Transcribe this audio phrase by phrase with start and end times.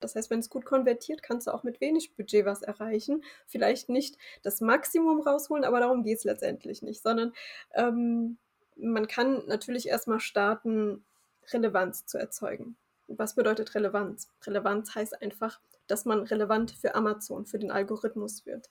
[0.00, 3.22] Das heißt, wenn es gut konvertiert, kannst du auch mit wenig Budget was erreichen.
[3.46, 7.32] Vielleicht nicht das Maximum rausholen, aber darum geht es letztendlich nicht, sondern
[7.74, 8.38] ähm,
[8.76, 11.04] man kann natürlich erstmal starten,
[11.52, 12.76] Relevanz zu erzeugen.
[13.08, 14.28] Was bedeutet Relevanz?
[14.46, 18.70] Relevanz heißt einfach, dass man relevant für Amazon, für den Algorithmus wird.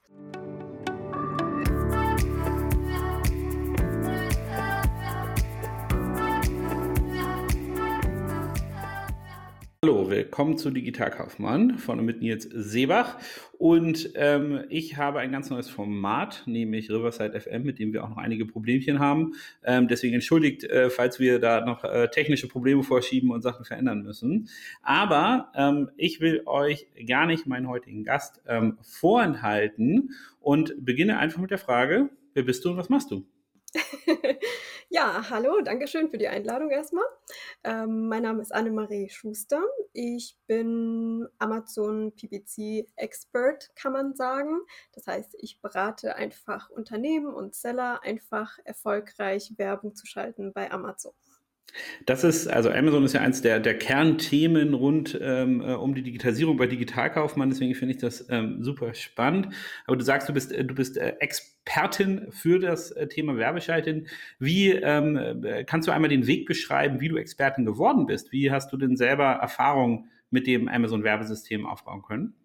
[9.82, 13.18] Hallo, willkommen zu Digitalkaufmann von und mit Nils Seebach.
[13.58, 18.10] Und ähm, ich habe ein ganz neues Format, nämlich Riverside FM, mit dem wir auch
[18.10, 19.36] noch einige Problemchen haben.
[19.64, 24.02] Ähm, deswegen entschuldigt, äh, falls wir da noch äh, technische Probleme vorschieben und Sachen verändern
[24.02, 24.50] müssen.
[24.82, 30.10] Aber ähm, ich will euch gar nicht meinen heutigen Gast ähm, vorenthalten
[30.42, 33.26] und beginne einfach mit der Frage, wer bist du und was machst du?
[34.92, 37.06] Ja, hallo, danke schön für die Einladung erstmal.
[37.64, 39.62] Ähm, mein Name ist Annemarie Schuster.
[39.94, 44.60] Ich bin Amazon PPC Expert, kann man sagen.
[44.94, 51.14] Das heißt, ich berate einfach Unternehmen und Seller, einfach erfolgreich Werbung zu schalten bei Amazon.
[52.06, 56.04] Das ist, also Amazon ist ja eins der, der Kernthemen rund ähm, äh, um die
[56.04, 59.50] Digitalisierung bei Digitalkaufmann, deswegen finde ich das ähm, super spannend.
[59.86, 64.08] Aber du sagst, du bist, äh, du bist äh, Expertin für das äh, Thema Werbeschalten.
[64.40, 68.32] Wie ähm, äh, kannst du einmal den Weg beschreiben, wie du Expertin geworden bist?
[68.32, 72.36] Wie hast du denn selber Erfahrung mit dem Amazon-Werbesystem aufbauen können?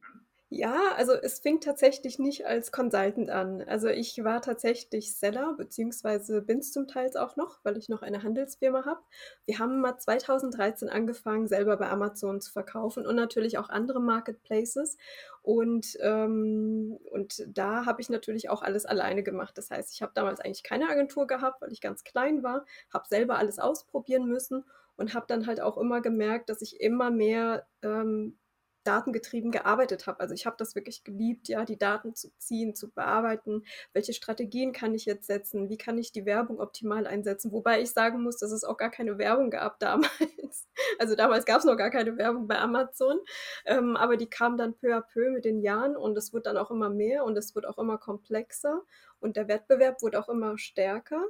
[0.56, 3.62] Ja, also es fing tatsächlich nicht als Consultant an.
[3.62, 8.02] Also ich war tatsächlich Seller, beziehungsweise bin es zum Teil auch noch, weil ich noch
[8.02, 9.00] eine Handelsfirma habe.
[9.46, 14.96] Wir haben mal 2013 angefangen, selber bei Amazon zu verkaufen und natürlich auch andere Marketplaces.
[15.42, 19.58] Und, ähm, und da habe ich natürlich auch alles alleine gemacht.
[19.58, 23.08] Das heißt, ich habe damals eigentlich keine Agentur gehabt, weil ich ganz klein war, habe
[23.08, 24.64] selber alles ausprobieren müssen
[24.96, 28.38] und habe dann halt auch immer gemerkt, dass ich immer mehr ähm,
[28.84, 30.20] datengetrieben gearbeitet habe.
[30.20, 33.64] Also ich habe das wirklich geliebt, ja, die Daten zu ziehen, zu bearbeiten.
[33.92, 35.68] Welche Strategien kann ich jetzt setzen?
[35.68, 37.52] Wie kann ich die Werbung optimal einsetzen?
[37.52, 40.68] Wobei ich sagen muss, dass es auch gar keine Werbung gab damals.
[40.98, 43.18] Also damals gab es noch gar keine Werbung bei Amazon,
[43.64, 46.56] ähm, aber die kam dann peu à peu mit den Jahren und es wird dann
[46.56, 48.82] auch immer mehr und es wird auch immer komplexer
[49.20, 51.24] und der Wettbewerb wurde auch immer stärker.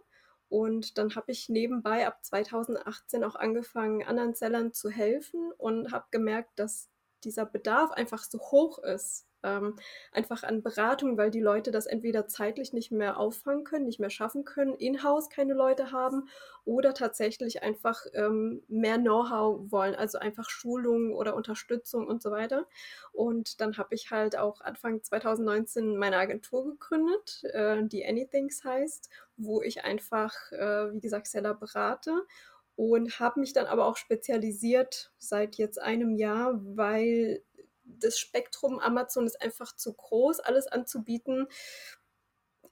[0.48, 6.04] Und dann habe ich nebenbei ab 2018 auch angefangen, anderen Sellern zu helfen und habe
[6.10, 6.90] gemerkt, dass
[7.24, 9.76] dieser Bedarf einfach so hoch ist, ähm,
[10.12, 14.10] einfach an Beratung, weil die Leute das entweder zeitlich nicht mehr auffangen können, nicht mehr
[14.10, 16.28] schaffen können, in-house keine Leute haben
[16.64, 22.66] oder tatsächlich einfach ähm, mehr Know-how wollen, also einfach Schulungen oder Unterstützung und so weiter.
[23.12, 29.10] Und dann habe ich halt auch Anfang 2019 meine Agentur gegründet, äh, die Anythings heißt,
[29.36, 32.22] wo ich einfach, äh, wie gesagt, Seller berate
[32.76, 37.42] und habe mich dann aber auch spezialisiert seit jetzt einem Jahr, weil
[37.84, 41.46] das Spektrum Amazon ist einfach zu groß, alles anzubieten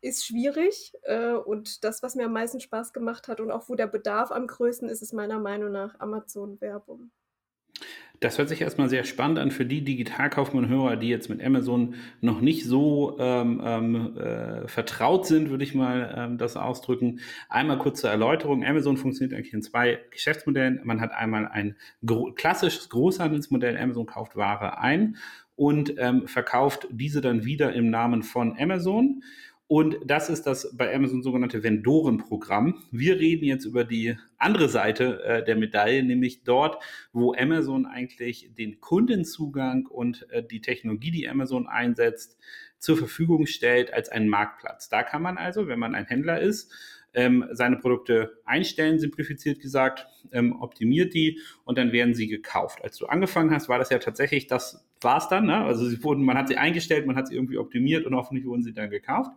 [0.02, 3.76] ist schwierig äh, und das, was mir am meisten Spaß gemacht hat und auch wo
[3.76, 7.12] der Bedarf am größten ist, ist meiner Meinung nach Amazon-Werbung.
[8.22, 12.40] Das hört sich erstmal sehr spannend an für die Digitalkaufmann-Hörer, die jetzt mit Amazon noch
[12.40, 17.18] nicht so ähm, ähm, äh, vertraut sind, würde ich mal ähm, das ausdrücken.
[17.48, 18.64] Einmal kurze Erläuterung.
[18.64, 20.80] Amazon funktioniert eigentlich in zwei Geschäftsmodellen.
[20.84, 21.74] Man hat einmal ein
[22.06, 23.76] gro klassisches Großhandelsmodell.
[23.76, 25.16] Amazon kauft Ware ein
[25.56, 29.24] und ähm, verkauft diese dann wieder im Namen von Amazon.
[29.68, 32.82] Und das ist das bei Amazon sogenannte Vendorenprogramm.
[32.90, 38.50] Wir reden jetzt über die andere Seite äh, der Medaille, nämlich dort, wo Amazon eigentlich
[38.54, 42.36] den Kundenzugang und äh, die Technologie, die Amazon einsetzt,
[42.78, 44.88] zur Verfügung stellt als einen Marktplatz.
[44.88, 46.70] Da kann man also, wenn man ein Händler ist,
[47.14, 52.82] ähm, seine Produkte einstellen, simplifiziert gesagt, ähm, optimiert die und dann werden sie gekauft.
[52.82, 55.46] Als du angefangen hast, war das ja tatsächlich das war es dann.
[55.46, 55.56] Ne?
[55.56, 58.62] Also sie wurden, man hat sie eingestellt, man hat sie irgendwie optimiert und hoffentlich wurden
[58.62, 59.30] sie dann gekauft.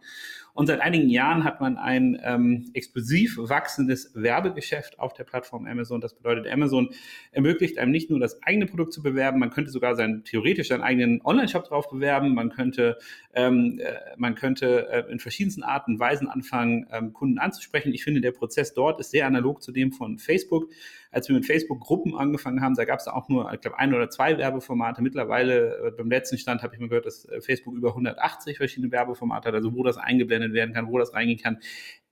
[0.56, 6.00] Und seit einigen Jahren hat man ein ähm, explosiv wachsendes Werbegeschäft auf der Plattform Amazon.
[6.00, 6.92] Das bedeutet, Amazon
[7.34, 10.82] ermöglicht einem nicht nur das eigene Produkt zu bewerben, man könnte sogar seinen theoretisch seinen
[10.82, 12.34] eigenen Online-Shop drauf bewerben.
[12.34, 12.98] Man könnte,
[13.34, 17.94] ähm, äh, man könnte äh, in verschiedensten Arten und Weisen anfangen, ähm, Kunden anzusprechen.
[17.94, 20.70] Ich finde, der Prozess dort ist sehr analog zu dem von Facebook.
[21.12, 24.10] Als wir mit Facebook-Gruppen angefangen haben, da gab es auch nur, ich glaube, ein oder
[24.10, 25.02] zwei Werbeformate.
[25.02, 28.92] Mittlerweile, äh, beim letzten Stand habe ich mal gehört, dass äh, Facebook über 180 verschiedene
[28.92, 31.58] Werbeformate hat, also wo das eingeblendet eingeblendet werden kann, wo das reingehen kann.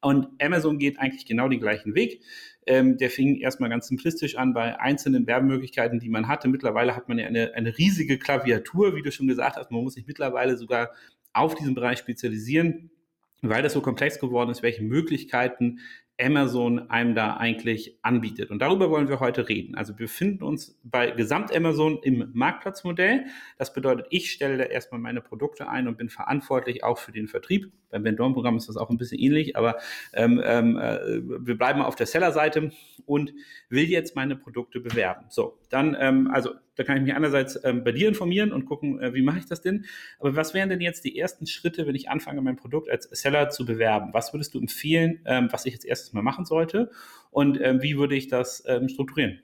[0.02, 2.22] Und Amazon geht eigentlich genau den gleichen Weg.
[2.66, 6.48] Ähm, der fing erstmal ganz simplistisch an bei einzelnen Werbemöglichkeiten, die man hatte.
[6.48, 9.72] Mittlerweile hat man ja eine, eine riesige Klaviatur, wie du schon gesagt hast.
[9.72, 10.92] Man muss sich mittlerweile sogar
[11.34, 12.90] auf diesen Bereich spezialisieren
[13.44, 15.80] weil das so komplex geworden ist, welche Möglichkeiten
[16.20, 18.52] Amazon einem da eigentlich anbietet.
[18.52, 19.76] Und darüber wollen wir heute reden.
[19.76, 23.26] Also wir befinden uns bei Gesamt-Amazon im Marktplatzmodell.
[23.58, 27.28] Das bedeutet, ich stelle da erstmal meine Produkte ein und bin verantwortlich auch für den
[27.28, 27.72] Vertrieb.
[27.94, 29.78] Beim Vendor-Programm ist das auch ein bisschen ähnlich, aber
[30.14, 32.72] ähm, ähm, äh, wir bleiben auf der Seller-Seite
[33.06, 33.34] und
[33.70, 35.26] will jetzt meine Produkte bewerben.
[35.30, 39.00] So, dann, ähm, also da kann ich mich einerseits ähm, bei dir informieren und gucken,
[39.00, 39.86] äh, wie mache ich das denn.
[40.20, 43.50] Aber was wären denn jetzt die ersten Schritte, wenn ich anfange, mein Produkt als Seller
[43.50, 44.10] zu bewerben?
[44.14, 46.90] Was würdest du empfehlen, ähm, was ich jetzt erstes mal machen sollte?
[47.30, 49.40] Und ähm, wie würde ich das ähm, strukturieren?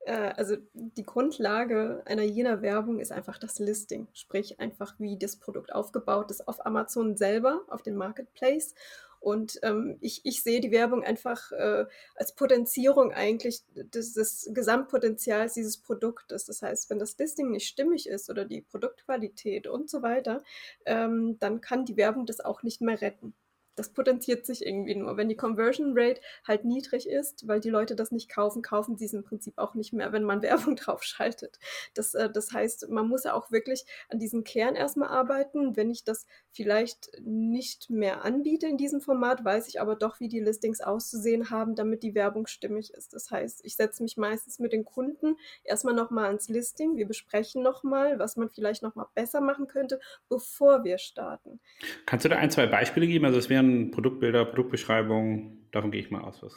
[0.00, 5.36] Äh, also die Grundlage einer jener Werbung ist einfach das Listing, sprich einfach, wie das
[5.36, 8.74] Produkt aufgebaut ist auf Amazon selber, auf dem Marketplace.
[9.20, 15.52] Und ähm, ich, ich sehe die Werbung einfach äh, als Potenzierung eigentlich des, des Gesamtpotenzials
[15.54, 16.46] dieses Produktes.
[16.46, 20.42] Das heißt, wenn das Listing nicht stimmig ist oder die Produktqualität und so weiter,
[20.86, 23.34] ähm, dann kann die Werbung das auch nicht mehr retten
[23.76, 25.16] das potenziert sich irgendwie nur.
[25.16, 29.06] Wenn die Conversion Rate halt niedrig ist, weil die Leute das nicht kaufen, kaufen sie
[29.06, 31.58] es im Prinzip auch nicht mehr, wenn man Werbung drauf schaltet.
[31.94, 35.76] Das, äh, das heißt, man muss ja auch wirklich an diesem Kern erstmal arbeiten.
[35.76, 40.28] Wenn ich das vielleicht nicht mehr anbiete in diesem Format, weiß ich aber doch, wie
[40.28, 43.14] die Listings auszusehen haben, damit die Werbung stimmig ist.
[43.14, 46.96] Das heißt, ich setze mich meistens mit den Kunden erstmal nochmal ans Listing.
[46.96, 51.60] Wir besprechen nochmal, was man vielleicht nochmal besser machen könnte, bevor wir starten.
[52.06, 53.24] Kannst du da ein, zwei Beispiele geben?
[53.24, 56.42] Also es wären Produktbilder, Produktbeschreibungen, davon gehe ich mal aus.
[56.42, 56.54] Was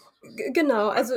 [0.54, 1.14] genau, also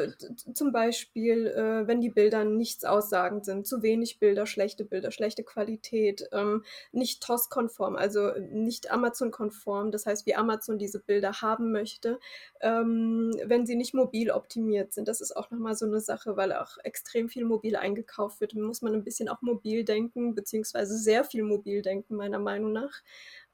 [0.52, 5.44] zum Beispiel, äh, wenn die Bilder nichts aussagend sind, zu wenig Bilder, schlechte Bilder, schlechte
[5.44, 12.18] Qualität, ähm, nicht TOS-konform, also nicht Amazon-konform, das heißt, wie Amazon diese Bilder haben möchte,
[12.60, 15.08] ähm, wenn sie nicht mobil optimiert sind.
[15.08, 18.82] Das ist auch nochmal so eine Sache, weil auch extrem viel mobil eingekauft wird, muss
[18.82, 23.02] man ein bisschen auch mobil denken, beziehungsweise sehr viel mobil denken, meiner Meinung nach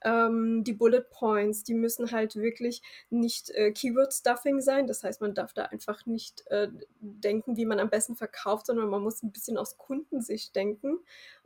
[0.05, 4.87] ähm, die Bullet Points, die müssen halt wirklich nicht äh, Keyword-Stuffing sein.
[4.87, 6.69] Das heißt, man darf da einfach nicht äh,
[7.01, 10.99] denken, wie man am besten verkauft, sondern man muss ein bisschen aus Kundensicht denken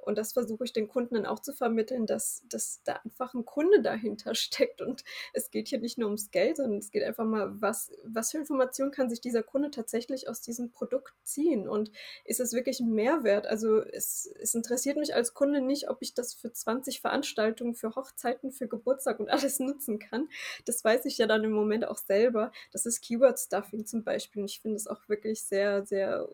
[0.06, 3.44] und das versuche ich den Kunden dann auch zu vermitteln, dass, dass da einfach ein
[3.44, 4.80] Kunde dahinter steckt.
[4.80, 8.30] Und es geht hier nicht nur ums Geld, sondern es geht einfach mal, was, was
[8.30, 11.68] für Informationen kann sich dieser Kunde tatsächlich aus diesem Produkt ziehen?
[11.68, 11.90] Und
[12.24, 13.48] ist es wirklich ein Mehrwert?
[13.48, 17.96] Also es, es interessiert mich als Kunde nicht, ob ich das für 20 Veranstaltungen, für
[17.96, 20.28] Hochzeiten, für Geburtstag und alles nutzen kann.
[20.66, 22.52] Das weiß ich ja dann im Moment auch selber.
[22.70, 24.42] Das ist Keyword-Stuffing zum Beispiel.
[24.42, 26.28] Und ich finde es auch wirklich sehr, sehr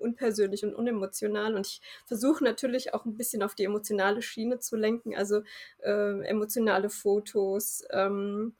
[0.00, 1.54] unpersönlich und unemotional.
[1.54, 5.42] Und ich versuche natürlich auch ein bisschen auf die emotionale Schiene zu lenken, also
[5.82, 8.54] äh, emotionale Fotos, ähm,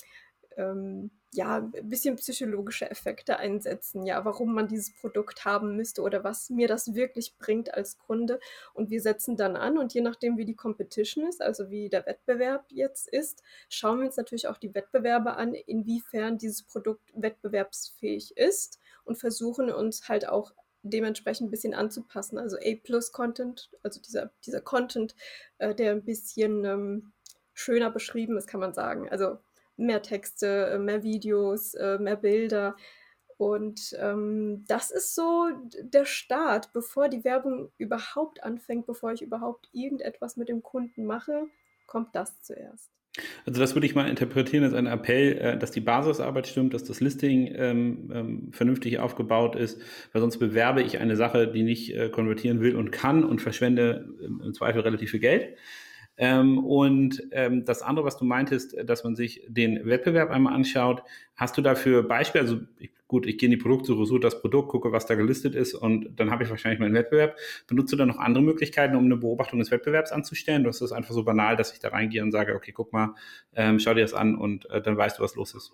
[0.57, 6.25] ähm, ja, ein bisschen psychologische Effekte einsetzen, ja, warum man dieses Produkt haben müsste oder
[6.25, 8.41] was mir das wirklich bringt als Kunde.
[8.75, 12.05] Und wir setzen dann an und je nachdem, wie die Competition ist, also wie der
[12.07, 18.37] Wettbewerb jetzt ist, schauen wir uns natürlich auch die Wettbewerbe an, inwiefern dieses Produkt wettbewerbsfähig
[18.37, 22.39] ist und versuchen uns halt auch dementsprechend ein bisschen anzupassen.
[22.39, 25.15] Also A-Plus-Content, also dieser, dieser Content,
[25.59, 27.13] äh, der ein bisschen ähm,
[27.53, 29.09] schöner beschrieben ist, kann man sagen.
[29.09, 29.39] Also
[29.77, 32.77] mehr Texte, äh, mehr Videos, äh, mehr Bilder.
[33.37, 35.49] Und ähm, das ist so
[35.81, 41.47] der Start, bevor die Werbung überhaupt anfängt, bevor ich überhaupt irgendetwas mit dem Kunden mache,
[41.87, 43.00] kommt das zuerst.
[43.45, 46.85] Also das würde ich mal interpretieren als einen Appell, äh, dass die Basisarbeit stimmt, dass
[46.85, 49.81] das Listing ähm, ähm, vernünftig aufgebaut ist,
[50.13, 54.09] weil sonst bewerbe ich eine Sache, die nicht äh, konvertieren will und kann und verschwende
[54.21, 55.57] im Zweifel relativ viel Geld.
[56.23, 61.03] Ähm, und ähm, das andere, was du meintest, dass man sich den Wettbewerb einmal anschaut,
[61.35, 62.45] hast du dafür Beispiele?
[62.45, 65.55] Also ich, gut, ich gehe in die Produktsuche, suche das Produkt, gucke, was da gelistet
[65.55, 67.39] ist und dann habe ich wahrscheinlich meinen Wettbewerb.
[67.67, 70.63] Benutzt du da noch andere Möglichkeiten, um eine Beobachtung des Wettbewerbs anzustellen?
[70.63, 73.15] Du hast es einfach so banal, dass ich da reingehe und sage, okay, guck mal,
[73.55, 75.73] ähm, schau dir das an und äh, dann weißt du, was los ist.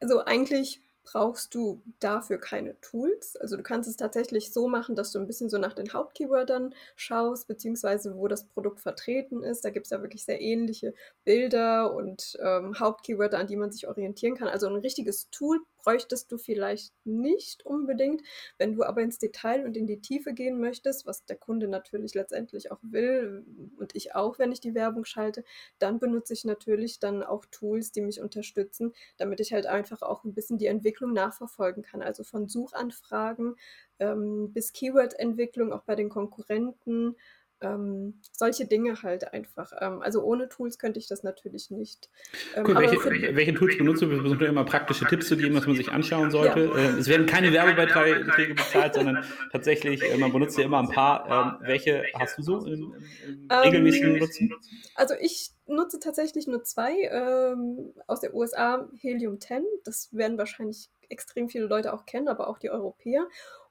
[0.00, 0.80] Also eigentlich
[1.12, 3.36] brauchst du dafür keine Tools.
[3.36, 6.74] Also du kannst es tatsächlich so machen, dass du ein bisschen so nach den Hauptkeywordern
[6.96, 9.64] schaust, beziehungsweise wo das Produkt vertreten ist.
[9.64, 10.92] Da gibt es ja wirklich sehr ähnliche
[11.24, 14.48] Bilder und ähm, Hauptkeywörter, an die man sich orientieren kann.
[14.48, 18.20] Also ein richtiges Tool bräuchtest du vielleicht nicht unbedingt.
[18.58, 22.14] Wenn du aber ins Detail und in die Tiefe gehen möchtest, was der Kunde natürlich
[22.14, 23.42] letztendlich auch will
[23.78, 25.44] und ich auch, wenn ich die Werbung schalte,
[25.78, 30.24] dann benutze ich natürlich dann auch Tools, die mich unterstützen, damit ich halt einfach auch
[30.24, 32.02] ein bisschen die Entwicklung nachverfolgen kann.
[32.02, 33.56] Also von Suchanfragen
[33.98, 37.16] ähm, bis Keyword-Entwicklung auch bei den Konkurrenten
[37.60, 39.72] Ähm, solche Dinge halt einfach.
[39.80, 42.08] Ähm, also ohne Tools könnte ich das natürlich nicht.
[42.54, 44.10] Ähm, cool, welche, welche, welche, Tools benutzt du?
[44.10, 46.66] Wir versuchen immer praktische Tipps zu geben, was man sich anschauen sollte.
[46.66, 46.76] Ja.
[46.76, 51.58] Äh, es werden keine Werbebeiträge bezahlt, sondern tatsächlich, äh, man benutzt ja immer ein paar.
[51.60, 52.94] Ähm, welche hast du so im,
[53.26, 54.54] im regelmäßigen ähm, Nutzen?
[54.94, 59.64] Also ich nutze tatsächlich nur zwei ähm, aus der USA, Helium 10.
[59.84, 63.26] Das werden wahrscheinlich extrem viele Leute auch kennen, aber auch die Europäer.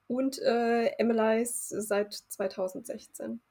[0.08, 3.41] Und äh, MLIs seit 2016.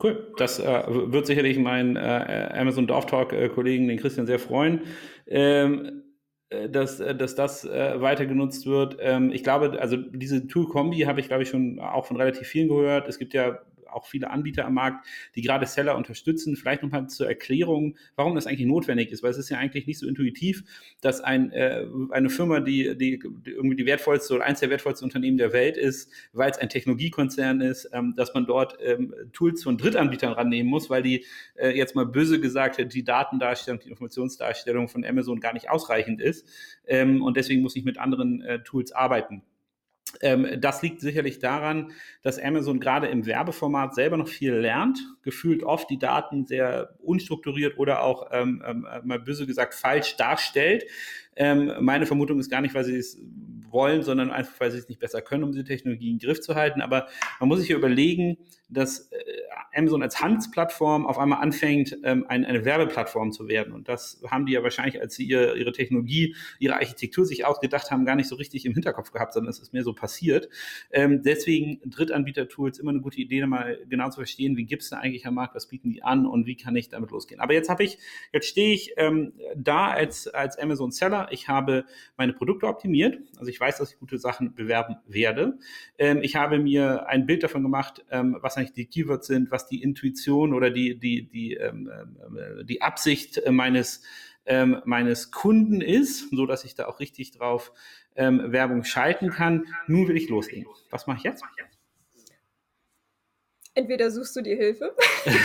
[0.00, 4.38] Cool, das äh, wird sicherlich meinen äh, Amazon Dorf Talk äh, Kollegen, den Christian, sehr
[4.38, 4.82] freuen,
[5.26, 6.04] ähm,
[6.50, 8.96] äh, dass, äh, dass das äh, weiter genutzt wird.
[9.00, 12.68] Ähm, ich glaube, also diese Tool-Kombi habe ich, glaube ich, schon auch von relativ vielen
[12.68, 13.08] gehört.
[13.08, 13.58] Es gibt ja
[13.90, 16.56] auch viele Anbieter am Markt, die gerade Seller unterstützen.
[16.56, 19.98] Vielleicht nochmal zur Erklärung, warum das eigentlich notwendig ist, weil es ist ja eigentlich nicht
[19.98, 20.64] so intuitiv,
[21.00, 25.04] dass ein, äh, eine Firma, die, die, die, irgendwie die wertvollste oder eins der wertvollsten
[25.04, 29.62] Unternehmen der Welt ist, weil es ein Technologiekonzern ist, ähm, dass man dort ähm, Tools
[29.62, 34.88] von Drittanbietern rannehmen muss, weil die äh, jetzt mal böse gesagt die Datendarstellung, die Informationsdarstellung
[34.88, 36.46] von Amazon gar nicht ausreichend ist.
[36.86, 39.42] Ähm, und deswegen muss ich mit anderen äh, Tools arbeiten.
[40.20, 45.62] Ähm, das liegt sicherlich daran, dass Amazon gerade im Werbeformat selber noch viel lernt, gefühlt
[45.62, 50.84] oft die Daten sehr unstrukturiert oder auch ähm, ähm, mal böse gesagt falsch darstellt.
[51.38, 53.18] Ähm, meine Vermutung ist gar nicht, weil sie es
[53.70, 56.40] wollen, sondern einfach, weil sie es nicht besser können, um diese Technologie in den Griff
[56.40, 56.80] zu halten.
[56.80, 57.06] Aber
[57.40, 59.16] man muss sich ja überlegen, dass äh,
[59.74, 63.72] Amazon als Handelsplattform auf einmal anfängt, ähm, ein, eine Werbeplattform zu werden.
[63.72, 67.90] Und das haben die ja wahrscheinlich, als sie ihr, ihre Technologie, ihre Architektur sich ausgedacht
[67.90, 70.48] haben, gar nicht so richtig im Hinterkopf gehabt, sondern es ist mehr so passiert.
[70.90, 74.98] Ähm, deswegen Drittanbieter-Tools immer eine gute Idee, mal genau zu verstehen, wie gibt es denn
[74.98, 77.40] eigentlich am Markt, was bieten die an und wie kann ich damit losgehen.
[77.40, 77.98] Aber jetzt habe ich,
[78.32, 81.27] jetzt stehe ich ähm, da als, als Amazon-Seller.
[81.30, 81.84] Ich habe
[82.16, 83.18] meine Produkte optimiert.
[83.38, 85.58] Also ich weiß, dass ich gute Sachen bewerben werde.
[85.98, 89.68] Ähm, ich habe mir ein Bild davon gemacht, ähm, was eigentlich die Keywords sind, was
[89.68, 91.90] die Intuition oder die, die, die, ähm,
[92.36, 94.02] äh, die Absicht meines,
[94.46, 97.72] ähm, meines Kunden ist, so dass ich da auch richtig drauf
[98.16, 99.66] ähm, Werbung schalten kann.
[99.86, 100.66] Nun will ich loslegen.
[100.90, 101.44] Was mache ich jetzt?
[103.78, 104.92] Entweder suchst du dir Hilfe.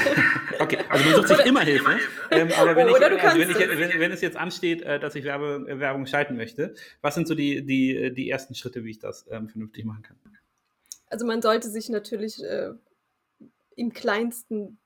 [0.60, 2.00] okay, also man sucht sich immer Hilfe.
[2.32, 5.24] Ähm, aber wenn, ich, also wenn, ich, wenn, wenn, es jetzt ansteht, äh, dass ich
[5.24, 9.28] Werbe, Werbung schalten möchte, was sind so die, die, die ersten Schritte, wie ich das
[9.30, 10.18] ähm, vernünftig machen kann?
[11.12, 12.72] Also man sollte sich natürlich äh,
[13.76, 14.80] im kleinsten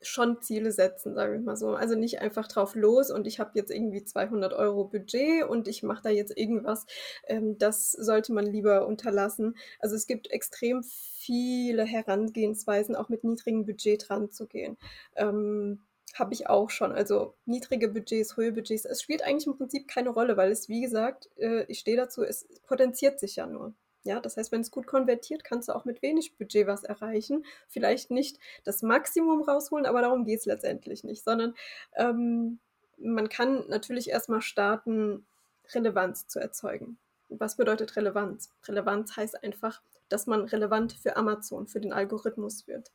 [0.00, 1.74] schon Ziele setzen, sage ich mal so.
[1.74, 5.82] Also nicht einfach drauf los und ich habe jetzt irgendwie 200 Euro Budget und ich
[5.82, 6.86] mache da jetzt irgendwas.
[7.26, 9.54] Ähm, das sollte man lieber unterlassen.
[9.80, 14.76] Also es gibt extrem viele Herangehensweisen, auch mit niedrigem Budget dran zu gehen.
[15.16, 15.80] Ähm,
[16.14, 16.92] habe ich auch schon.
[16.92, 18.84] Also niedrige Budgets, hohe Budgets.
[18.84, 22.22] Es spielt eigentlich im Prinzip keine Rolle, weil es, wie gesagt, äh, ich stehe dazu,
[22.22, 23.74] es potenziert sich ja nur.
[24.04, 27.44] Ja, das heißt, wenn es gut konvertiert, kannst du auch mit wenig Budget was erreichen.
[27.68, 31.54] Vielleicht nicht das Maximum rausholen, aber darum geht es letztendlich nicht, sondern
[31.94, 32.58] ähm,
[32.98, 35.24] man kann natürlich erstmal starten,
[35.72, 36.98] Relevanz zu erzeugen.
[37.28, 38.50] Was bedeutet Relevanz?
[38.66, 39.80] Relevanz heißt einfach,
[40.12, 42.92] dass man relevant für Amazon, für den Algorithmus wird.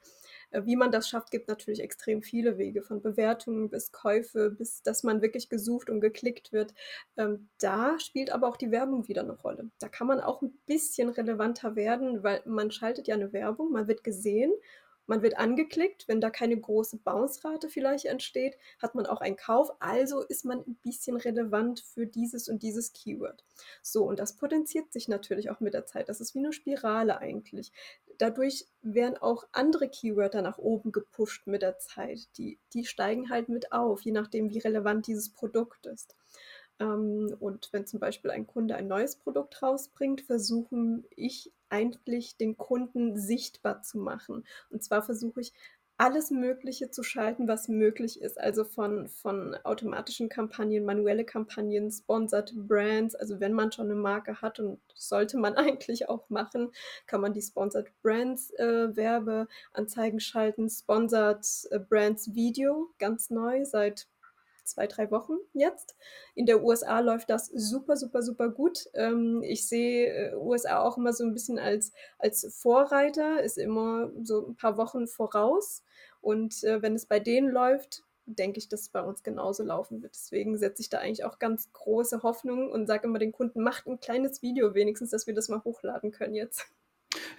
[0.52, 4.84] Äh, wie man das schafft, gibt natürlich extrem viele Wege, von Bewertungen bis Käufe, bis
[4.84, 6.74] dass man wirklich gesucht und geklickt wird.
[7.18, 9.70] Ähm, da spielt aber auch die Werbung wieder eine Rolle.
[9.80, 13.88] Da kann man auch ein bisschen relevanter werden, weil man schaltet ja eine Werbung, man
[13.88, 14.52] wird gesehen
[15.08, 19.72] man wird angeklickt, wenn da keine große Bounce-Rate vielleicht entsteht, hat man auch einen Kauf,
[19.80, 23.44] also ist man ein bisschen relevant für dieses und dieses Keyword.
[23.82, 26.10] So, und das potenziert sich natürlich auch mit der Zeit.
[26.10, 27.72] Das ist wie eine Spirale eigentlich.
[28.18, 32.28] Dadurch werden auch andere Keywörter nach oben gepusht mit der Zeit.
[32.38, 36.16] Die, die steigen halt mit auf, je nachdem, wie relevant dieses Produkt ist.
[36.80, 42.58] Ähm, und wenn zum Beispiel ein Kunde ein neues Produkt rausbringt, versuche ich eigentlich den
[42.58, 44.46] Kunden sichtbar zu machen.
[44.70, 45.54] Und zwar versuche ich
[45.98, 48.40] alles Mögliche zu schalten, was möglich ist.
[48.40, 53.16] Also von, von automatischen Kampagnen, manuelle Kampagnen, sponsored Brands.
[53.16, 56.72] Also wenn man schon eine Marke hat und sollte man eigentlich auch machen,
[57.08, 60.70] kann man die sponsored Brands äh, Werbeanzeigen schalten.
[60.70, 64.08] Sponsored äh, Brands Video, ganz neu, seit
[64.68, 65.96] zwei, drei Wochen jetzt.
[66.36, 68.88] In der USA läuft das super, super, super gut.
[68.94, 74.12] Ähm, ich sehe äh, USA auch immer so ein bisschen als, als Vorreiter, ist immer
[74.24, 75.84] so ein paar Wochen voraus.
[76.22, 80.02] Und äh, wenn es bei denen läuft, denke ich, dass es bei uns genauso laufen
[80.04, 80.14] wird.
[80.16, 83.88] Deswegen setze ich da eigentlich auch ganz große Hoffnung und sage immer den Kunden, macht
[83.88, 86.68] ein kleines Video wenigstens, dass wir das mal hochladen können jetzt.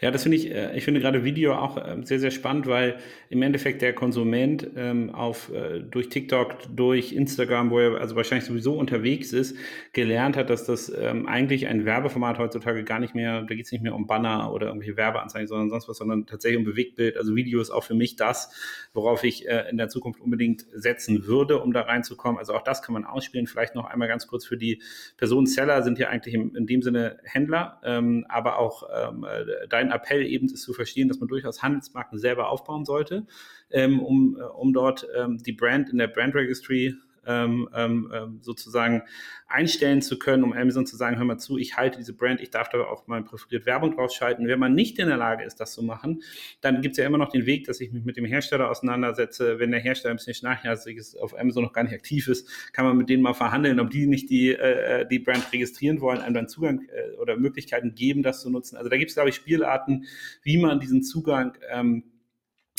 [0.01, 2.99] Ja, das finde ich, äh, ich finde gerade Video auch ähm, sehr, sehr spannend, weil
[3.31, 8.47] im Endeffekt der Konsument ähm, auf, äh, durch TikTok, durch Instagram, wo er also wahrscheinlich
[8.47, 9.57] sowieso unterwegs ist,
[9.93, 13.73] gelernt hat, dass das ähm, eigentlich ein Werbeformat heutzutage gar nicht mehr, da geht es
[13.73, 17.17] nicht mehr um Banner oder irgendwelche Werbeanzeigen, sondern sonst was, sondern tatsächlich um Bewegtbild.
[17.17, 18.53] Also Video ist auch für mich das,
[18.93, 22.39] worauf ich äh, in der Zukunft unbedingt setzen würde, um da reinzukommen.
[22.39, 23.47] Also auch das kann man ausspielen.
[23.47, 24.81] Vielleicht noch einmal ganz kurz für die
[25.17, 29.27] Personen Seller sind ja eigentlich im, in dem Sinne Händler, ähm, aber auch ähm,
[29.69, 33.27] dein Appell eben ist zu verstehen, dass man durchaus Handelsmarken selber aufbauen sollte,
[33.71, 36.95] ähm, um, äh, um dort ähm, die Brand in der Brand Registry
[37.29, 39.03] ähm, ähm, ähm, sozusagen
[39.47, 42.51] einstellen zu können, um Amazon zu sagen, hör mal zu, ich halte diese Brand, ich
[42.51, 44.47] darf da auch mal präferiert Werbung draufschalten.
[44.47, 46.23] Wenn man nicht in der Lage ist, das zu machen,
[46.61, 49.59] dann gibt es ja immer noch den Weg, dass ich mich mit dem Hersteller auseinandersetze.
[49.59, 52.85] Wenn der Hersteller ein bisschen schnarchig ist, auf Amazon noch gar nicht aktiv ist, kann
[52.85, 56.35] man mit denen mal verhandeln, ob die nicht die, äh, die Brand registrieren wollen, einem
[56.35, 58.77] dann Zugang äh, oder Möglichkeiten geben, das zu nutzen.
[58.77, 60.07] Also da gibt es, glaube ich, Spielarten,
[60.43, 62.05] wie man diesen Zugang ähm,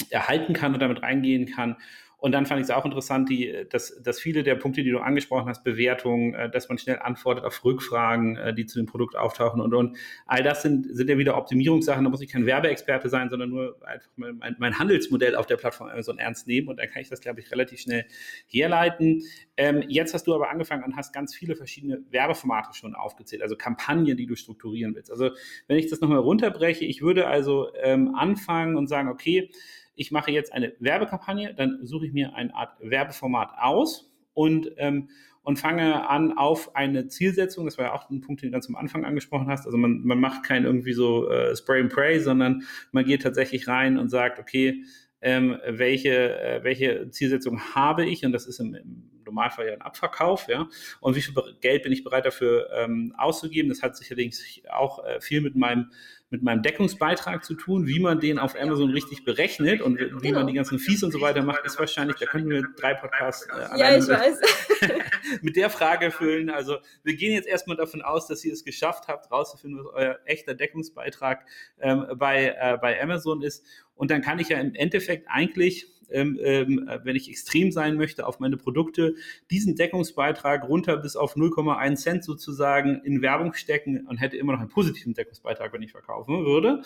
[0.09, 1.77] erhalten kann und damit reingehen kann.
[2.19, 4.99] Und dann fand ich es auch interessant, die, dass, dass viele der Punkte, die du
[4.99, 9.15] angesprochen hast, Bewertungen, äh, dass man schnell antwortet auf Rückfragen, äh, die zu dem Produkt
[9.15, 12.03] auftauchen und, und all das sind, sind ja wieder Optimierungssachen.
[12.03, 15.89] Da muss ich kein Werbeexperte sein, sondern nur einfach mein, mein Handelsmodell auf der Plattform
[15.89, 16.67] Amazon ernst nehmen.
[16.67, 18.05] Und dann kann ich das, glaube ich, relativ schnell
[18.47, 19.23] herleiten.
[19.55, 23.55] Ähm, jetzt hast du aber angefangen und hast ganz viele verschiedene Werbeformate schon aufgezählt, also
[23.55, 25.09] Kampagnen, die du strukturieren willst.
[25.09, 25.31] Also
[25.67, 29.49] wenn ich das nochmal runterbreche, ich würde also ähm, anfangen und sagen, okay,
[29.99, 35.09] ich mache jetzt eine Werbekampagne, dann suche ich mir eine Art Werbeformat aus und, ähm,
[35.43, 37.65] und fange an auf eine Zielsetzung.
[37.65, 39.65] Das war ja auch ein Punkt, den du ganz am Anfang angesprochen hast.
[39.65, 42.63] Also man, man macht kein irgendwie so äh, Spray and Pray, sondern
[42.93, 44.83] man geht tatsächlich rein und sagt, okay,
[45.21, 48.25] ähm, welche, äh, welche Zielsetzung habe ich?
[48.25, 50.67] Und das ist im, im Normalfall ja ein Abverkauf, ja.
[50.99, 53.69] Und wie viel Geld bin ich bereit dafür ähm, auszugeben?
[53.69, 55.91] Das hat sicherlich auch äh, viel mit meinem
[56.31, 57.87] mit meinem Deckungsbeitrag zu tun.
[57.87, 60.39] Wie man den auf Amazon richtig berechnet und wie genau.
[60.39, 63.47] man die ganzen Fees und so weiter macht, ist wahrscheinlich, da können wir drei Podcasts
[63.47, 64.39] äh, ja, ich weiß.
[65.41, 66.49] mit der Frage füllen.
[66.49, 70.19] Also wir gehen jetzt erstmal davon aus, dass ihr es geschafft habt, rauszufinden, was euer
[70.25, 71.45] echter Deckungsbeitrag
[71.79, 73.65] ähm, bei, äh, bei Amazon ist.
[73.95, 78.25] Und dann kann ich ja im Endeffekt eigentlich ähm, ähm, wenn ich extrem sein möchte
[78.27, 79.15] auf meine Produkte,
[79.51, 84.59] diesen Deckungsbeitrag runter bis auf 0,1 Cent sozusagen in Werbung stecken und hätte immer noch
[84.59, 86.81] einen positiven Deckungsbeitrag, wenn ich verkaufen würde.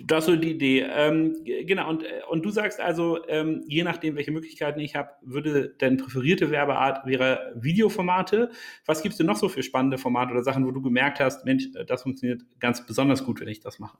[0.00, 0.86] Das ist so die Idee.
[0.88, 5.10] Ähm, genau, und, äh, und du sagst also, ähm, je nachdem, welche Möglichkeiten ich habe,
[5.22, 8.50] würde deine präferierte Werbeart wäre Videoformate.
[8.86, 11.44] Was gibt es denn noch so für spannende Formate oder Sachen, wo du gemerkt hast,
[11.44, 13.98] Mensch, das funktioniert ganz besonders gut, wenn ich das mache?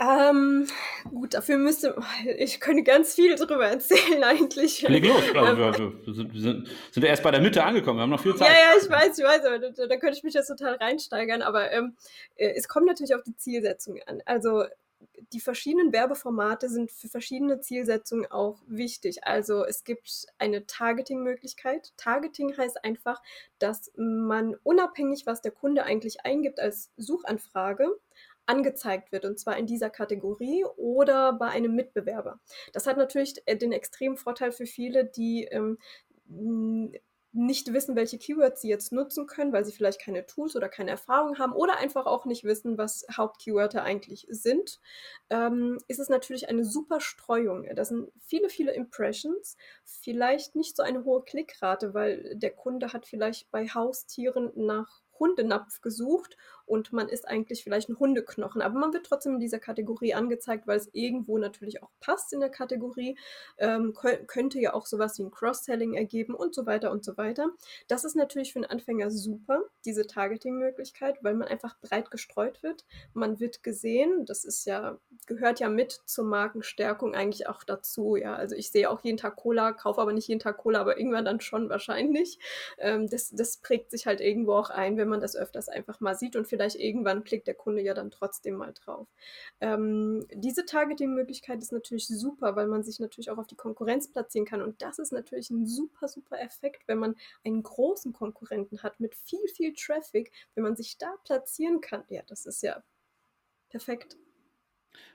[0.00, 0.66] Ähm,
[1.10, 1.94] gut, dafür müsste,
[2.38, 4.80] ich könnte ganz viel drüber erzählen eigentlich.
[4.88, 8.02] Leg los, also, wir, wir, sind, wir sind, sind erst bei der Mitte angekommen, wir
[8.02, 8.48] haben noch viel Zeit.
[8.48, 11.42] Ja, ja, ich weiß, ich weiß, aber da, da könnte ich mich jetzt total reinsteigern,
[11.42, 11.96] aber ähm,
[12.36, 14.22] äh, es kommt natürlich auf die Zielsetzung an.
[14.24, 14.64] Also
[15.32, 19.24] die verschiedenen Werbeformate sind für verschiedene Zielsetzungen auch wichtig.
[19.24, 21.92] Also es gibt eine Targeting-Möglichkeit.
[21.96, 23.22] Targeting heißt einfach,
[23.58, 27.88] dass man unabhängig, was der Kunde eigentlich eingibt als Suchanfrage,
[28.50, 32.40] angezeigt wird, und zwar in dieser Kategorie oder bei einem Mitbewerber.
[32.72, 35.78] Das hat natürlich äh, den extremen Vorteil für viele, die ähm,
[37.32, 40.90] nicht wissen, welche Keywords sie jetzt nutzen können, weil sie vielleicht keine Tools oder keine
[40.90, 44.80] Erfahrung haben oder einfach auch nicht wissen, was Hauptkeywörter eigentlich sind,
[45.30, 47.68] ähm, ist es natürlich eine super Streuung.
[47.76, 53.06] Das sind viele, viele Impressions, vielleicht nicht so eine hohe Klickrate, weil der Kunde hat
[53.06, 56.36] vielleicht bei Haustieren nach Hundenapf gesucht
[56.70, 58.62] und man isst eigentlich vielleicht einen Hundeknochen.
[58.62, 62.38] Aber man wird trotzdem in dieser Kategorie angezeigt, weil es irgendwo natürlich auch passt in
[62.38, 63.18] der Kategorie.
[63.58, 63.92] Ähm,
[64.28, 67.48] könnte ja auch sowas wie ein Cross-Selling ergeben und so weiter und so weiter.
[67.88, 72.84] Das ist natürlich für einen Anfänger super, diese Targeting-Möglichkeit, weil man einfach breit gestreut wird.
[73.14, 78.14] Man wird gesehen, das ist ja, gehört ja mit zur Markenstärkung eigentlich auch dazu.
[78.14, 80.98] Ja, also ich sehe auch jeden Tag Cola, kaufe aber nicht jeden Tag Cola, aber
[80.98, 82.38] irgendwann dann schon wahrscheinlich.
[82.78, 86.14] Ähm, das, das prägt sich halt irgendwo auch ein, wenn man das öfters einfach mal
[86.14, 89.08] sieht und vielleicht vielleicht irgendwann klickt der Kunde ja dann trotzdem mal drauf.
[89.62, 94.44] Ähm, diese Targeting-Möglichkeit ist natürlich super, weil man sich natürlich auch auf die Konkurrenz platzieren
[94.44, 94.60] kann.
[94.60, 99.14] Und das ist natürlich ein super, super Effekt, wenn man einen großen Konkurrenten hat mit
[99.14, 100.32] viel, viel Traffic.
[100.54, 102.82] Wenn man sich da platzieren kann, ja, das ist ja
[103.70, 104.18] perfekt.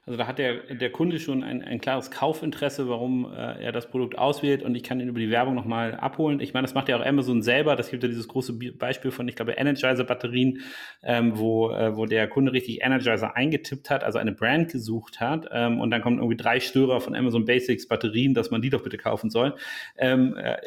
[0.05, 3.89] Also da hat der, der Kunde schon ein, ein klares Kaufinteresse, warum äh, er das
[3.89, 6.39] Produkt auswählt und ich kann ihn über die Werbung nochmal abholen.
[6.41, 7.75] Ich meine, das macht ja auch Amazon selber.
[7.75, 10.61] Das gibt ja dieses große Beispiel von, ich glaube, Energizer-Batterien,
[11.01, 15.47] ähm, wo, äh, wo der Kunde richtig Energizer eingetippt hat, also eine Brand gesucht hat
[15.51, 18.83] ähm, und dann kommen irgendwie drei Störer von Amazon Basics Batterien, dass man die doch
[18.83, 19.55] bitte kaufen soll.
[19.97, 20.57] Ähm, äh,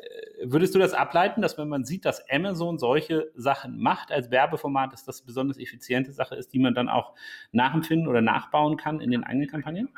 [0.44, 4.92] würdest du das ableiten, dass wenn man sieht, dass Amazon solche Sachen macht als Werbeformat,
[4.92, 7.14] dass das eine besonders effiziente Sache ist, die man dann auch
[7.52, 9.88] nachempfinden oder nachbauen kann in den eigenen Kampagnen?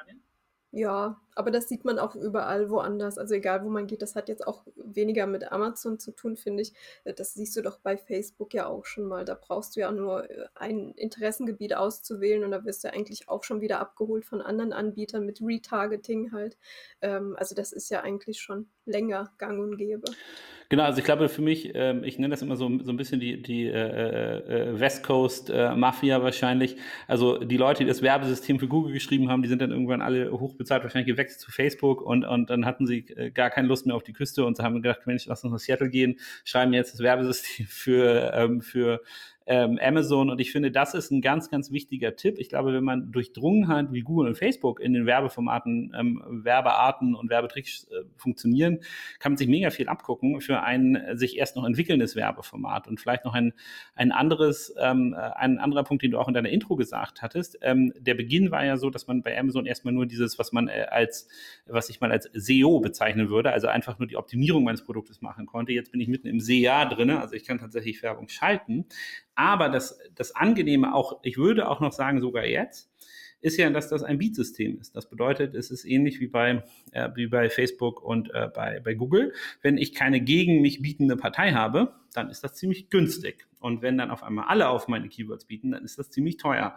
[0.72, 3.18] Ja, aber das sieht man auch überall woanders.
[3.18, 6.62] Also egal, wo man geht, das hat jetzt auch weniger mit Amazon zu tun, finde
[6.62, 6.72] ich.
[7.04, 9.24] Äh, das siehst du doch bei Facebook ja auch schon mal.
[9.24, 13.44] Da brauchst du ja nur äh, ein Interessengebiet auszuwählen und da wirst du eigentlich auch
[13.44, 16.56] schon wieder abgeholt von anderen Anbietern mit Retargeting halt.
[17.00, 20.04] Ähm, also das ist ja eigentlich schon länger gang und gäbe.
[20.68, 23.18] Genau, also ich glaube für mich, ähm, ich nenne das immer so, so ein bisschen
[23.18, 26.76] die, die äh, West Coast Mafia wahrscheinlich.
[27.08, 30.30] Also die Leute, die das Werbesystem für Google geschrieben haben, die sind dann irgendwann alle
[30.30, 33.96] hochbezahlt wahrscheinlich gewechselt zu Facebook und, und dann hatten sie äh, gar keine Lust mehr
[33.96, 36.94] auf die Küste und sie haben gedacht, Mensch, lass uns nach Seattle gehen, schreiben jetzt
[36.94, 39.02] das Werbesystem für, ähm, für
[39.46, 40.30] ähm, Amazon.
[40.30, 42.36] Und ich finde, das ist ein ganz, ganz wichtiger Tipp.
[42.38, 47.14] Ich glaube, wenn man durchdrungen hat, wie Google und Facebook in den Werbeformaten, ähm, Werbearten
[47.14, 48.78] und Werbetricks äh, funktionieren,
[49.18, 52.86] kann man sich mega viel abgucken für ein sich erst noch entwickelndes Werbeformat.
[52.86, 53.52] Und vielleicht noch ein,
[53.94, 57.58] ein anderes, ähm, äh, ein anderer Punkt, den du auch in deiner Intro gesagt hattest.
[57.62, 60.68] Ähm, der Beginn war ja so, dass man bei Amazon erstmal nur dieses, was man
[60.68, 61.28] äh, als,
[61.66, 65.46] was ich mal als SEO bezeichnen würde, also einfach nur die Optimierung meines Produktes machen
[65.46, 65.72] konnte.
[65.72, 68.86] Jetzt bin ich mitten im SEA drin, also ich kann tatsächlich Werbung schalten.
[69.40, 72.92] Aber das, das Angenehme auch, ich würde auch noch sagen, sogar jetzt,
[73.40, 74.94] ist ja, dass das ein Beat-System ist.
[74.94, 78.92] Das bedeutet, es ist ähnlich wie bei, äh, wie bei Facebook und äh, bei, bei
[78.92, 79.32] Google.
[79.62, 83.48] Wenn ich keine gegen mich bietende Partei habe, dann ist das ziemlich günstig.
[83.60, 86.76] Und wenn dann auf einmal alle auf meine Keywords bieten, dann ist das ziemlich teuer.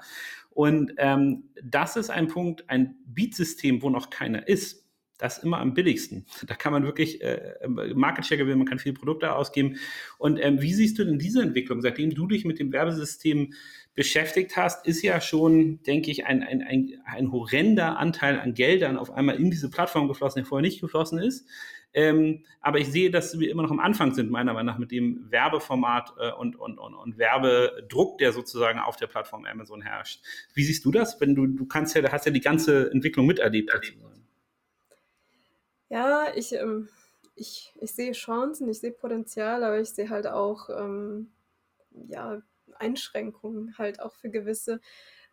[0.51, 4.82] Und ähm, das ist ein Punkt, ein Beat-System, wo noch keiner ist,
[5.23, 6.25] das immer am billigsten.
[6.45, 7.55] Da kann man wirklich äh,
[7.95, 9.77] Market Share gewinnen, man kann viele Produkte ausgeben.
[10.17, 11.81] Und ähm, wie siehst du denn diese Entwicklung?
[11.81, 13.53] Seitdem du dich mit dem Werbesystem
[13.95, 18.97] beschäftigt hast, ist ja schon, denke ich, ein, ein, ein, ein horrender Anteil an Geldern
[18.97, 21.47] auf einmal in diese Plattform geflossen, der vorher nicht geflossen ist.
[21.93, 24.91] Ähm, aber ich sehe, dass wir immer noch am Anfang sind, meiner Meinung nach, mit
[24.91, 30.21] dem Werbeformat äh, und, und, und, und Werbedruck, der sozusagen auf der Plattform Amazon herrscht.
[30.53, 31.21] Wie siehst du das?
[31.21, 33.71] Wenn du, du kannst ja, da hast ja die ganze Entwicklung miterlebt.
[33.71, 34.12] Sozusagen.
[35.93, 36.89] Ja, ich, ähm,
[37.35, 41.31] ich, ich sehe Chancen, ich sehe Potenzial, aber ich sehe halt auch ähm,
[41.91, 42.41] ja,
[42.79, 44.81] Einschränkungen halt auch für gewisse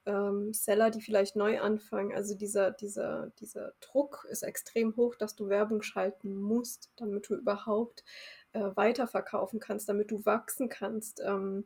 [0.04, 2.14] ähm, Seller, die vielleicht neu anfangen.
[2.14, 7.36] Also dieser, dieser, dieser Druck ist extrem hoch, dass du Werbung schalten musst, damit du
[7.36, 8.04] überhaupt
[8.52, 11.22] äh, weiterverkaufen kannst, damit du wachsen kannst.
[11.24, 11.64] Ähm,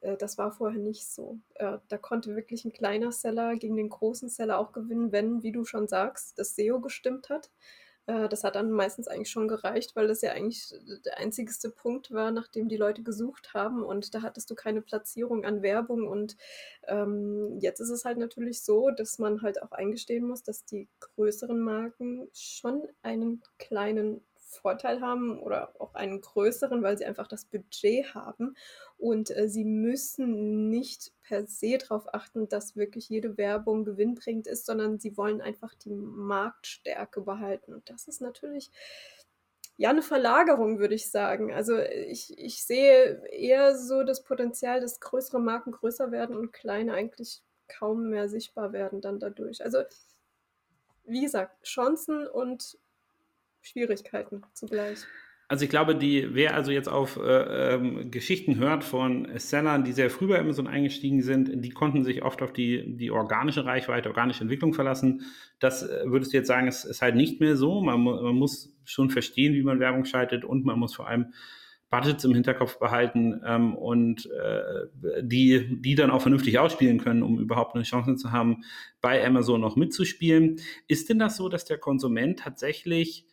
[0.00, 1.40] äh, das war vorher nicht so.
[1.56, 5.52] Äh, da konnte wirklich ein kleiner Seller gegen den großen Seller auch gewinnen, wenn, wie
[5.52, 7.50] du schon sagst, das SEO gestimmt hat.
[8.06, 12.10] Äh, das hat dann meistens eigentlich schon gereicht, weil das ja eigentlich der einzigste Punkt
[12.10, 13.82] war, nach dem die Leute gesucht haben.
[13.82, 16.08] Und da hattest du keine Platzierung an Werbung.
[16.08, 16.36] Und
[16.88, 20.88] ähm, jetzt ist es halt natürlich so, dass man halt auch eingestehen muss, dass die
[21.00, 27.44] größeren Marken schon einen kleinen Vorteil haben oder auch einen größeren, weil sie einfach das
[27.44, 28.56] Budget haben
[28.98, 34.66] und äh, sie müssen nicht per se darauf achten, dass wirklich jede Werbung gewinnbringend ist,
[34.66, 38.70] sondern sie wollen einfach die Marktstärke behalten und das ist natürlich
[39.76, 41.54] ja eine Verlagerung, würde ich sagen.
[41.54, 46.92] Also ich, ich sehe eher so das Potenzial, dass größere Marken größer werden und kleine
[46.92, 49.64] eigentlich kaum mehr sichtbar werden dann dadurch.
[49.64, 49.78] Also
[51.04, 52.78] wie gesagt, Chancen und
[53.62, 55.00] Schwierigkeiten zugleich.
[55.50, 59.90] Also ich glaube, die, wer also jetzt auf äh, ähm, Geschichten hört von Sellern, die
[59.90, 64.10] sehr früh bei Amazon eingestiegen sind, die konnten sich oft auf die, die organische Reichweite,
[64.10, 65.22] organische Entwicklung verlassen.
[65.58, 67.80] Das äh, würdest du jetzt sagen, ist, ist halt nicht mehr so.
[67.80, 71.32] Man, man muss schon verstehen, wie man Werbung schaltet und man muss vor allem
[71.90, 77.40] Budgets im Hinterkopf behalten ähm, und äh, die, die dann auch vernünftig ausspielen können, um
[77.40, 78.62] überhaupt eine Chance zu haben,
[79.00, 80.60] bei Amazon noch mitzuspielen.
[80.86, 83.26] Ist denn das so, dass der Konsument tatsächlich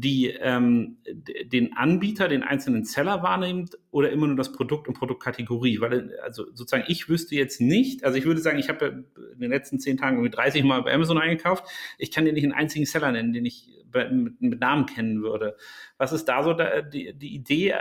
[0.00, 5.80] die ähm, den Anbieter, den einzelnen Seller wahrnimmt oder immer nur das Produkt und Produktkategorie?
[5.80, 9.50] Weil, also sozusagen, ich wüsste jetzt nicht, also ich würde sagen, ich habe in den
[9.50, 11.64] letzten zehn Tagen irgendwie 30 Mal bei Amazon eingekauft.
[11.98, 15.56] Ich kann dir nicht einen einzigen Seller nennen, den ich mit, mit Namen kennen würde.
[15.98, 17.74] Was ist da so da, die, die Idee?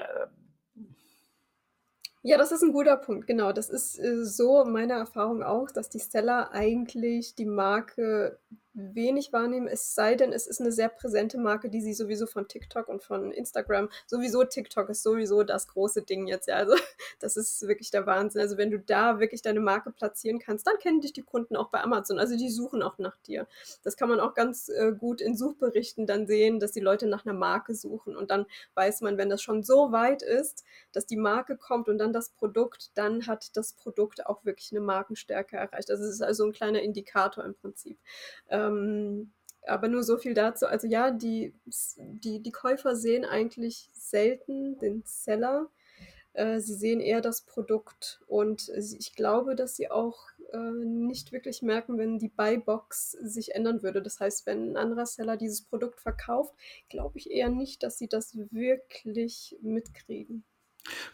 [2.23, 3.51] Ja, das ist ein guter Punkt, genau.
[3.51, 8.39] Das ist äh, so meine Erfahrung auch, dass die Seller eigentlich die Marke
[8.73, 12.47] wenig wahrnehmen, es sei denn, es ist eine sehr präsente Marke, die sie sowieso von
[12.47, 16.73] TikTok und von Instagram, sowieso TikTok ist sowieso das große Ding jetzt, ja, also
[17.19, 18.41] das ist wirklich der Wahnsinn.
[18.41, 21.69] Also wenn du da wirklich deine Marke platzieren kannst, dann kennen dich die Kunden auch
[21.69, 23.47] bei Amazon, also die suchen auch nach dir.
[23.83, 27.25] Das kann man auch ganz äh, gut in Suchberichten dann sehen, dass die Leute nach
[27.25, 31.17] einer Marke suchen und dann weiß man, wenn das schon so weit ist, dass die
[31.17, 35.91] Marke kommt und dann das Produkt, dann hat das Produkt auch wirklich eine Markenstärke erreicht.
[35.91, 37.97] Also es ist also ein kleiner Indikator im Prinzip.
[38.67, 39.33] Ähm,
[39.67, 40.65] aber nur so viel dazu.
[40.65, 41.53] Also ja, die,
[41.97, 45.69] die, die Käufer sehen eigentlich selten den Seller.
[46.33, 50.17] Äh, sie sehen eher das Produkt und ich glaube, dass sie auch
[50.53, 54.01] äh, nicht wirklich merken, wenn die Buybox sich ändern würde.
[54.01, 56.53] Das heißt, wenn ein anderer Seller dieses Produkt verkauft,
[56.89, 60.43] glaube ich eher nicht, dass sie das wirklich mitkriegen.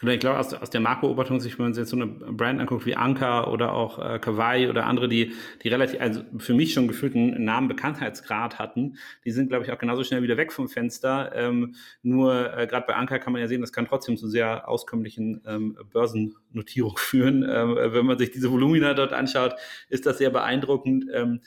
[0.01, 2.85] Und ich glaube, aus, aus der Marktbeobachtung, wenn man sich jetzt so eine Brand anguckt
[2.85, 6.87] wie Anker oder auch äh, Kawaii oder andere, die, die relativ, also für mich schon
[6.87, 10.69] gefühlt einen Namen Bekanntheitsgrad hatten, die sind, glaube ich, auch genauso schnell wieder weg vom
[10.69, 11.31] Fenster.
[11.35, 14.69] Ähm, nur äh, gerade bei Anker kann man ja sehen, das kann trotzdem zu sehr
[14.69, 17.43] auskömmlichen ähm, Börsennotierungen führen.
[17.43, 19.55] Ähm, wenn man sich diese Volumina dort anschaut,
[19.89, 21.05] ist das sehr beeindruckend.
[21.13, 21.41] Ähm,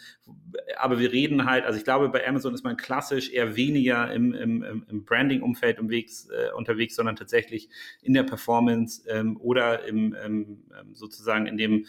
[0.76, 4.34] aber wir reden halt, also ich glaube, bei Amazon ist man klassisch eher weniger im,
[4.34, 7.68] im, im Branding-Umfeld äh, unterwegs, sondern tatsächlich
[8.02, 11.86] in der Performance ähm, oder im, ähm, ähm, sozusagen in dem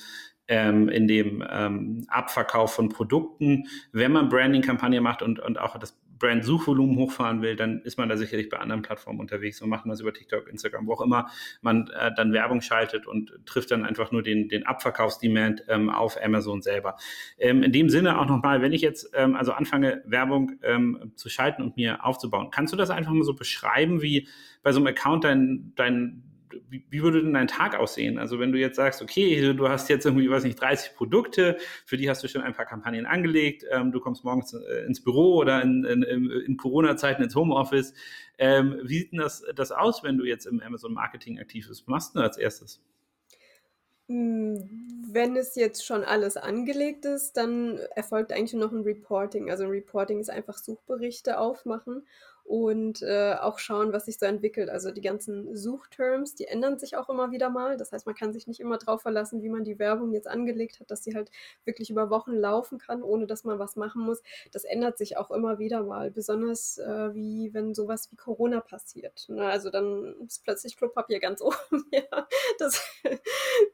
[0.48, 3.68] ähm, in dem ähm, Abverkauf von Produkten.
[3.94, 8.16] Wenn man Branding-Kampagne macht und, und auch das Brand-Suchvolumen hochfahren will, dann ist man da
[8.16, 11.30] sicherlich bei anderen Plattformen unterwegs und macht das über TikTok, Instagram, wo auch immer
[11.62, 16.18] man äh, dann Werbung schaltet und trifft dann einfach nur den, den Abverkaufsdemand ähm, auf
[16.24, 16.96] Amazon selber.
[17.38, 21.28] Ähm, in dem Sinne auch nochmal, wenn ich jetzt ähm, also anfange, Werbung ähm, zu
[21.28, 24.28] schalten und mir aufzubauen, kannst du das einfach mal so beschreiben, wie
[24.64, 26.24] bei so einem Account dein, dein
[26.70, 28.18] wie, würde denn dein Tag aussehen?
[28.18, 31.98] Also wenn du jetzt sagst, okay, du hast jetzt irgendwie, weiß nicht, 30 Produkte, für
[31.98, 35.36] die hast du schon ein paar Kampagnen angelegt, ähm, du kommst morgens äh, ins Büro
[35.36, 37.94] oder in, in, in Corona-Zeiten ins Homeoffice.
[38.38, 41.82] Ähm, wie sieht denn das, das aus, wenn du jetzt im Amazon Marketing aktiv bist?
[41.84, 42.82] Was machst du als erstes?
[44.08, 44.68] Hm,
[45.08, 49.50] wenn es jetzt schon alles angelegt ist, dann erfolgt eigentlich noch ein Reporting.
[49.50, 52.04] Also ein Reporting ist einfach Suchberichte aufmachen
[52.52, 54.70] und äh, auch schauen, was sich so entwickelt.
[54.70, 57.78] Also die ganzen Suchterms, die ändern sich auch immer wieder mal.
[57.78, 60.82] Das heißt, man kann sich nicht immer darauf verlassen, wie man die Werbung jetzt angelegt
[60.82, 61.32] hat, dass sie halt
[61.64, 64.22] wirklich über Wochen laufen kann, ohne dass man was machen muss.
[64.52, 69.30] Das ändert sich auch immer wieder mal, besonders äh, wie wenn sowas wie Corona passiert.
[69.30, 69.46] Ne?
[69.46, 71.86] Also dann ist plötzlich Klopapier ganz oben.
[71.94, 72.28] ja,
[72.60, 72.84] das,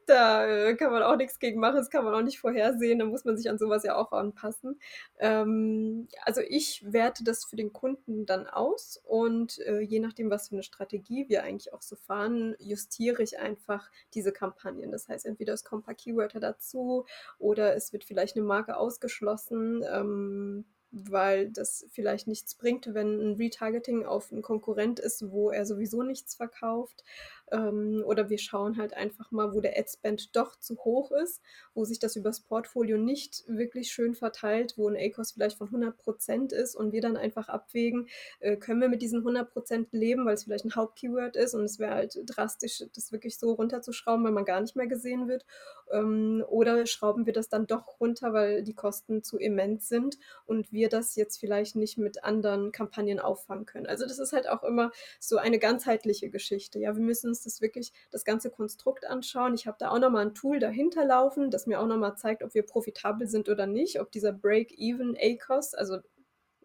[0.06, 3.00] da äh, kann man auch nichts gegen machen, das kann man auch nicht vorhersehen.
[3.00, 4.78] Da muss man sich an sowas ja auch anpassen.
[5.18, 10.30] Ähm, also ich werte das für den Kunden dann auch aus und äh, je nachdem,
[10.30, 14.90] was für eine Strategie wir eigentlich auch so fahren, justiere ich einfach diese Kampagnen.
[14.90, 17.06] Das heißt, entweder es kommen ein paar Keywörter dazu
[17.38, 19.84] oder es wird vielleicht eine Marke ausgeschlossen.
[19.90, 25.66] Ähm, weil das vielleicht nichts bringt, wenn ein Retargeting auf einen Konkurrent ist, wo er
[25.66, 27.04] sowieso nichts verkauft.
[27.52, 31.40] Ähm, oder wir schauen halt einfach mal, wo der Adspend doch zu hoch ist,
[31.74, 36.52] wo sich das übers Portfolio nicht wirklich schön verteilt, wo ein ACOS vielleicht von 100%
[36.52, 38.08] ist und wir dann einfach abwägen,
[38.40, 41.78] äh, können wir mit diesen 100% leben, weil es vielleicht ein Hauptkeyword ist und es
[41.78, 45.44] wäre halt drastisch, das wirklich so runterzuschrauben, weil man gar nicht mehr gesehen wird.
[45.90, 50.72] Ähm, oder schrauben wir das dann doch runter, weil die Kosten zu immens sind und
[50.72, 53.86] wir das jetzt vielleicht nicht mit anderen Kampagnen auffangen können.
[53.86, 56.78] Also das ist halt auch immer so eine ganzheitliche Geschichte.
[56.78, 59.54] Ja, wir müssen das wirklich, das ganze Konstrukt anschauen.
[59.54, 62.54] Ich habe da auch nochmal ein Tool dahinter laufen, das mir auch nochmal zeigt, ob
[62.54, 65.98] wir profitabel sind oder nicht, ob dieser Break-Even A-Cost, also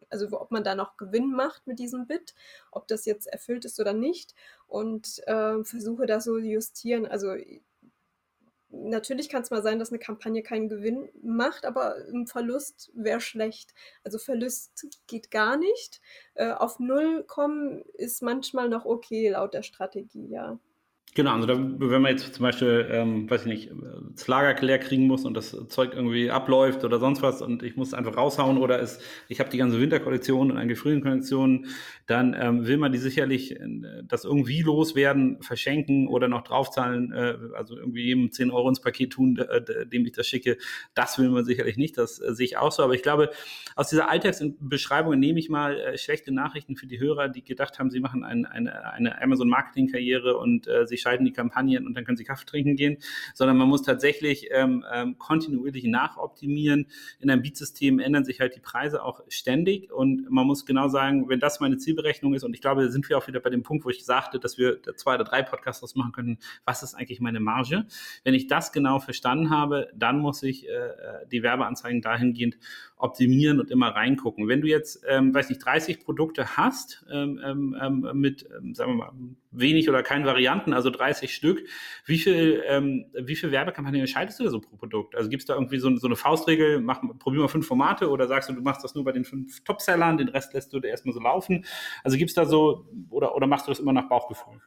[0.09, 2.35] also ob man da noch Gewinn macht mit diesem Bit,
[2.71, 4.35] ob das jetzt erfüllt ist oder nicht
[4.67, 7.07] und äh, versuche da so justieren.
[7.07, 7.35] Also
[8.73, 13.21] natürlich kann es mal sein, dass eine Kampagne keinen Gewinn macht, aber ein Verlust wäre
[13.21, 13.73] schlecht.
[14.03, 16.01] Also Verlust geht gar nicht.
[16.33, 20.59] Äh, auf Null kommen ist manchmal noch okay laut der Strategie, ja.
[21.15, 23.71] Genau, also da, wenn man jetzt zum Beispiel, ähm, weiß ich nicht,
[24.15, 27.75] das Lager leer kriegen muss und das Zeug irgendwie abläuft oder sonst was und ich
[27.75, 31.67] muss einfach raushauen oder es, ich habe die ganze Winterkollektion und eine Frühlingskollektion,
[32.07, 33.59] dann ähm, will man die sicherlich äh,
[34.05, 39.13] das irgendwie loswerden, verschenken oder noch draufzahlen, äh, also irgendwie jedem 10 Euro ins Paket
[39.13, 40.57] tun, äh, dem ich das schicke.
[40.95, 42.81] Das will man sicherlich nicht, das äh, sehe ich auch so.
[42.81, 43.29] Aber ich glaube,
[43.75, 47.91] aus dieser Alltagsbeschreibung nehme ich mal äh, schlechte Nachrichten für die Hörer, die gedacht haben,
[47.91, 52.17] sie machen ein, eine, eine Amazon-Marketing-Karriere und äh, sie schalten die Kampagnen und dann können
[52.17, 52.97] sie Kaffee trinken gehen,
[53.33, 56.87] sondern man muss tatsächlich ähm, ähm, kontinuierlich nachoptimieren.
[57.19, 61.29] In einem Beat-System ändern sich halt die Preise auch ständig und man muss genau sagen,
[61.29, 63.63] wenn das meine Zielberechnung ist und ich glaube, da sind wir auch wieder bei dem
[63.63, 67.19] Punkt, wo ich sagte, dass wir zwei oder drei Podcasts machen können, was ist eigentlich
[67.19, 67.85] meine Marge?
[68.23, 72.57] Wenn ich das genau verstanden habe, dann muss ich äh, äh die Werbeanzeigen dahingehend
[73.03, 74.47] optimieren und immer reingucken.
[74.47, 78.91] Wenn du jetzt, ähm, weiß nicht, 30 Produkte hast ähm, ähm, ähm, mit, ähm, sagen
[78.91, 79.11] wir mal,
[79.53, 81.67] wenig oder keinen Varianten, also 30 Stück,
[82.05, 85.15] wie viel, ähm, wie viel Werbekampagnen schaltest du da so pro Produkt?
[85.15, 88.27] Also gibt es da irgendwie so, so eine Faustregel, mach, probier mal fünf Formate oder
[88.27, 91.13] sagst du, du machst das nur bei den fünf Topsellern, den Rest lässt du erstmal
[91.13, 91.65] so laufen?
[92.03, 94.61] Also gibt es da so, oder, oder machst du das immer nach Bauchgefühl?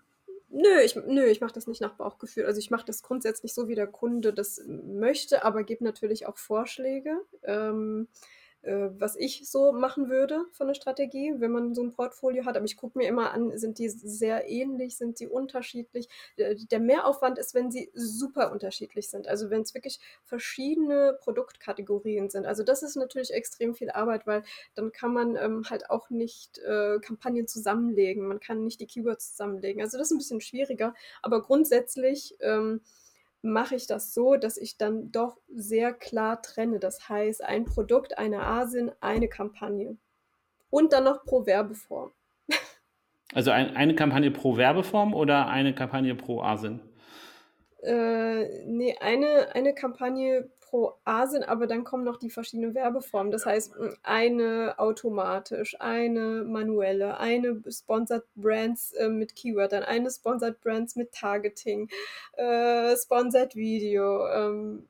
[0.48, 2.46] Nö, ich, nö, ich mache das nicht nach Bauchgefühl.
[2.46, 6.38] Also ich mache das grundsätzlich so, wie der Kunde das möchte, aber gebe natürlich auch
[6.38, 7.20] Vorschläge.
[7.42, 12.44] Ähm, äh, was ich so machen würde von der Strategie, wenn man so ein Portfolio
[12.44, 12.56] hat.
[12.56, 16.08] Aber ich gucke mir immer an, sind die sehr ähnlich, sind die unterschiedlich?
[16.36, 19.28] Der Mehraufwand ist, wenn sie super unterschiedlich sind.
[19.28, 22.46] Also wenn es wirklich verschiedene Produktkategorien sind.
[22.46, 24.42] Also das ist natürlich extrem viel Arbeit, weil
[24.74, 28.26] dann kann man ähm, halt auch nicht äh, Kampagnen zusammenlegen.
[28.26, 29.82] Man kann nicht die Keywords zusammenlegen.
[29.82, 30.94] Also das ist ein bisschen schwieriger.
[31.22, 32.80] Aber grundsätzlich ähm,
[33.46, 36.78] mache ich das so, dass ich dann doch sehr klar trenne.
[36.78, 39.96] Das heißt, ein Produkt, eine ASIN, eine Kampagne.
[40.70, 42.12] Und dann noch pro Werbeform.
[43.34, 46.80] Also ein, eine Kampagne pro Werbeform oder eine Kampagne pro ASIN?
[47.82, 53.30] Äh, nee, eine, eine Kampagne pro A sind, aber dann kommen noch die verschiedenen Werbeformen.
[53.30, 60.96] Das heißt, eine automatisch, eine manuelle, eine Sponsored Brands äh, mit Keyword, eine Sponsored Brands
[60.96, 61.88] mit Targeting,
[62.32, 64.26] äh, Sponsored Video.
[64.28, 64.88] Ähm,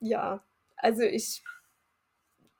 [0.00, 0.42] ja,
[0.76, 1.42] also ich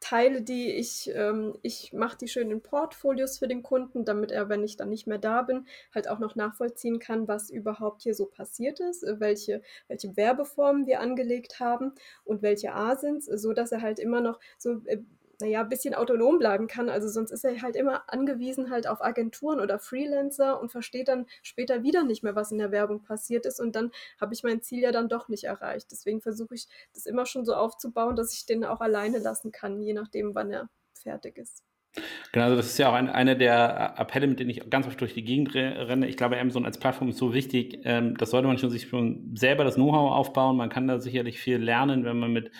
[0.04, 4.50] teile die, ich, ähm, ich mache die schön in Portfolios für den Kunden, damit er,
[4.50, 8.14] wenn ich dann nicht mehr da bin, halt auch noch nachvollziehen kann, was überhaupt hier
[8.14, 11.92] so passiert ist, äh, welche, welche Werbeformen wir angelegt haben
[12.24, 14.98] und welche A sind, so dass er halt immer noch so äh,
[15.40, 16.88] naja, ein bisschen autonom bleiben kann.
[16.88, 21.26] Also sonst ist er halt immer angewiesen halt auf Agenturen oder Freelancer und versteht dann
[21.42, 23.60] später wieder nicht mehr, was in der Werbung passiert ist.
[23.60, 25.88] Und dann habe ich mein Ziel ja dann doch nicht erreicht.
[25.90, 29.80] Deswegen versuche ich das immer schon so aufzubauen, dass ich den auch alleine lassen kann,
[29.82, 31.62] je nachdem, wann er fertig ist.
[32.32, 35.00] Genau, also das ist ja auch ein, einer der Appelle, mit denen ich ganz oft
[35.00, 36.08] durch die Gegend renne.
[36.08, 39.36] Ich glaube, Amazon als Plattform ist so wichtig, ähm, das sollte man schon sich schon
[39.36, 40.56] selber das Know-how aufbauen.
[40.56, 42.50] Man kann da sicherlich viel lernen, wenn man mit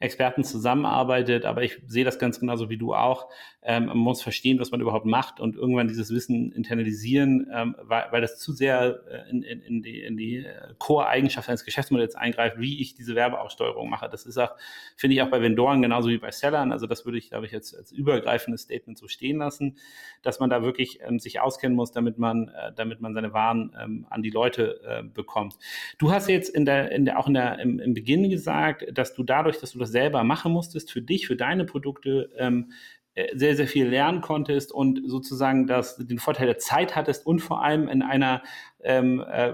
[0.00, 3.28] Experten zusammenarbeitet, aber ich sehe das ganz genauso wie du auch.
[3.62, 8.06] Ähm, man muss verstehen, was man überhaupt macht und irgendwann dieses Wissen internalisieren, ähm, weil,
[8.10, 12.14] weil das zu sehr äh, in, in, in die, in die äh, Core-Eigenschaft eines Geschäftsmodells
[12.14, 14.08] eingreift, wie ich diese Werbeaussteuerung mache.
[14.08, 14.52] Das ist auch,
[14.96, 16.72] finde ich auch bei Vendoren genauso wie bei Sellern.
[16.72, 19.76] Also das würde ich, glaube ich, jetzt als übergreifendes Statement so stehen lassen,
[20.22, 23.76] dass man da wirklich ähm, sich auskennen muss, damit man, äh, damit man seine Waren
[23.78, 25.58] ähm, an die Leute äh, bekommt.
[25.98, 29.12] Du hast jetzt in der, in der, auch in der, im, im Beginn gesagt, dass
[29.12, 32.72] du dadurch, dass du das selber machen musstest, für dich, für deine Produkte, ähm,
[33.14, 37.40] äh, sehr, sehr viel lernen konntest und sozusagen das, den Vorteil der Zeit hattest und
[37.40, 38.42] vor allem in einer
[38.82, 39.52] ähm, äh,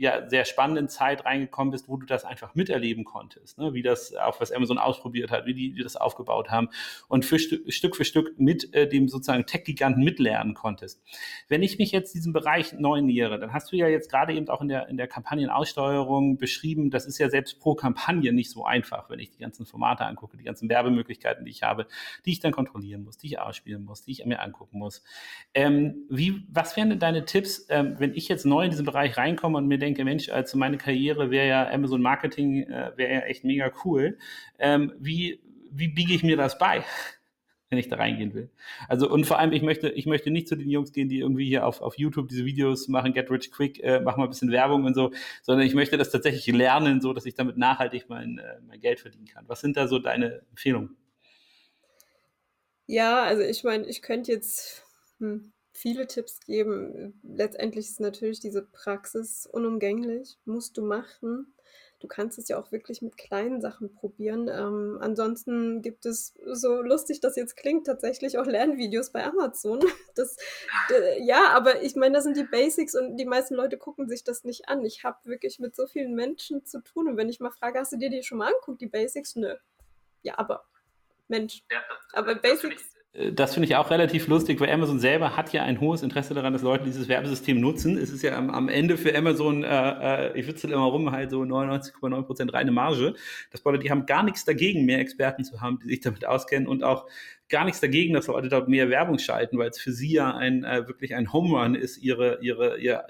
[0.00, 3.74] ja, sehr spannenden Zeit reingekommen bist, wo du das einfach miterleben konntest, ne?
[3.74, 6.70] wie das auch was Amazon ausprobiert hat, wie die, die das aufgebaut haben
[7.08, 11.02] und für St Stück für Stück mit äh, dem sozusagen Tech-Giganten mitlernen konntest.
[11.48, 14.48] Wenn ich mich jetzt diesem Bereich neu nähere, dann hast du ja jetzt gerade eben
[14.48, 18.64] auch in der, in der Kampagnenaussteuerung beschrieben, das ist ja selbst pro Kampagne nicht so
[18.64, 21.86] einfach, wenn ich die ganzen Formate angucke, die ganzen Werbemöglichkeiten, die ich habe,
[22.24, 25.02] die ich dann kontrollieren muss, die ich ausspielen muss, die ich mir angucken muss.
[25.52, 29.18] Ähm, wie, was wären denn deine Tipps, ähm, wenn ich jetzt neu in diesen Bereich
[29.18, 33.12] reinkomme und mir denke, denke, Mensch, also meine Karriere wäre ja Amazon Marketing, äh, wäre
[33.12, 34.18] ja echt mega cool.
[34.58, 36.84] Ähm, wie, wie biege ich mir das bei?
[37.70, 38.50] wenn ich da reingehen will.
[38.88, 41.46] Also und vor allem, ich möchte, ich möchte nicht zu den Jungs gehen, die irgendwie
[41.46, 44.50] hier auf, auf YouTube diese Videos machen, get rich quick, äh, machen mal ein bisschen
[44.50, 48.38] Werbung und so, sondern ich möchte das tatsächlich lernen, so dass ich damit nachhaltig mein,
[48.38, 49.44] äh, mein Geld verdienen kann.
[49.46, 50.96] Was sind da so deine Empfehlungen?
[52.88, 54.84] Ja, also ich meine, ich könnte jetzt
[55.18, 57.18] hm, viele Tipps geben.
[57.22, 61.54] Letztendlich ist natürlich diese Praxis unumgänglich, musst du machen.
[62.00, 64.48] Du kannst es ja auch wirklich mit kleinen Sachen probieren.
[64.48, 69.80] Ähm, ansonsten gibt es, so lustig das jetzt klingt, tatsächlich auch Lernvideos bei Amazon.
[70.16, 70.36] Das,
[70.90, 74.24] äh, ja, aber ich meine, das sind die Basics und die meisten Leute gucken sich
[74.24, 74.84] das nicht an.
[74.84, 77.92] Ich habe wirklich mit so vielen Menschen zu tun und wenn ich mal frage, hast
[77.92, 79.36] du dir die schon mal anguckt, die Basics?
[79.36, 79.54] Nö.
[80.22, 80.64] Ja, aber
[81.28, 81.62] Mensch.
[81.70, 81.80] Ja,
[82.12, 85.80] aber Basics äh, das finde ich auch relativ lustig, weil Amazon selber hat ja ein
[85.80, 87.98] hohes Interesse daran, dass Leute dieses Werbesystem nutzen.
[87.98, 91.30] Es ist ja am, am Ende für Amazon, äh, äh ich witzel immer rum, halt
[91.30, 93.14] so 99,9% reine Marge.
[93.50, 96.68] Das bedeutet, die haben gar nichts dagegen, mehr Experten zu haben, die sich damit auskennen
[96.68, 97.06] und auch
[97.50, 100.64] gar nichts dagegen, dass Leute dort mehr Werbung schalten, weil es für sie ja ein
[100.64, 103.06] äh, wirklich ein Home Run ist, ihre, ihre, ihre,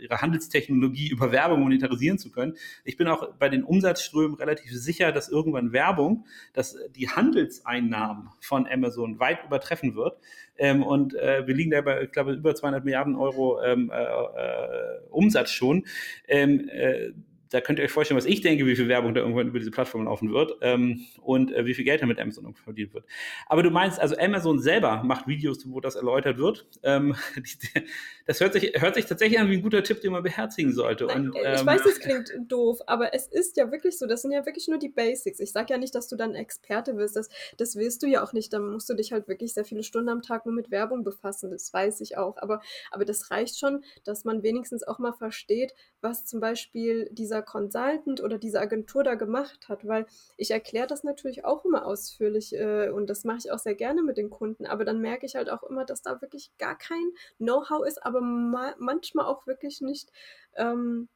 [0.00, 2.54] ihre Handelstechnologie über Werbung monetarisieren zu können.
[2.84, 8.66] Ich bin auch bei den Umsatzströmen relativ sicher, dass irgendwann Werbung, dass die Handelseinnahmen von
[8.66, 10.18] Amazon weit übertreffen wird.
[10.58, 14.02] Ähm, und äh, wir liegen da bei, ich glaube, über 200 Milliarden Euro ähm, äh,
[14.02, 15.86] äh, Umsatz schon.
[16.28, 17.12] Ähm, äh,
[17.52, 19.70] da könnt ihr euch vorstellen, was ich denke, wie viel Werbung da irgendwann über diese
[19.70, 23.04] Plattform laufen wird ähm, und äh, wie viel Geld damit Amazon verdient wird.
[23.46, 26.66] Aber du meinst, also Amazon selber macht Videos, wo das erläutert wird.
[26.82, 27.82] Ähm, die,
[28.26, 31.06] das hört sich, hört sich tatsächlich an wie ein guter Tipp, den man beherzigen sollte.
[31.06, 34.32] Und, ähm, ich weiß, es klingt doof, aber es ist ja wirklich so, das sind
[34.32, 35.38] ja wirklich nur die Basics.
[35.38, 38.32] Ich sage ja nicht, dass du dann Experte wirst, das, das willst du ja auch
[38.32, 38.52] nicht.
[38.52, 41.50] Da musst du dich halt wirklich sehr viele Stunden am Tag nur mit Werbung befassen,
[41.50, 42.38] das weiß ich auch.
[42.38, 47.41] Aber, aber das reicht schon, dass man wenigstens auch mal versteht, was zum Beispiel dieser
[47.42, 52.54] Consultant oder diese Agentur da gemacht hat, weil ich erkläre das natürlich auch immer ausführlich
[52.54, 55.34] äh, und das mache ich auch sehr gerne mit den Kunden, aber dann merke ich
[55.34, 59.80] halt auch immer, dass da wirklich gar kein Know-how ist, aber ma manchmal auch wirklich
[59.80, 60.10] nicht.
[60.54, 61.08] Ähm,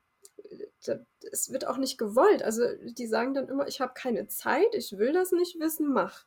[1.33, 2.43] es wird auch nicht gewollt.
[2.43, 6.27] Also die sagen dann immer, ich habe keine Zeit, ich will das nicht wissen, mach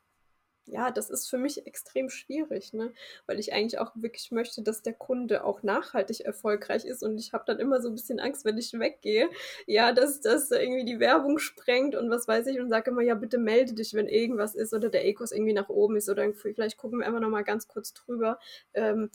[0.71, 2.93] ja, das ist für mich extrem schwierig, ne?
[3.25, 7.33] Weil ich eigentlich auch wirklich möchte, dass der Kunde auch nachhaltig erfolgreich ist und ich
[7.33, 9.29] habe dann immer so ein bisschen Angst, wenn ich weggehe,
[9.65, 13.15] ja, dass das irgendwie die Werbung sprengt und was weiß ich und sage immer, ja,
[13.15, 16.77] bitte melde dich, wenn irgendwas ist oder der Ecos irgendwie nach oben ist oder vielleicht
[16.77, 18.39] gucken wir einfach nochmal ganz kurz drüber.
[18.73, 19.09] Ähm,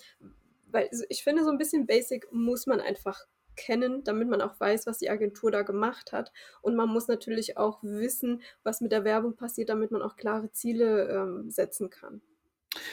[0.66, 3.26] weil ich finde, so ein bisschen Basic muss man einfach
[3.56, 6.32] kennen, damit man auch weiß, was die Agentur da gemacht hat.
[6.62, 10.50] Und man muss natürlich auch wissen, was mit der Werbung passiert, damit man auch klare
[10.52, 12.22] Ziele ähm, setzen kann.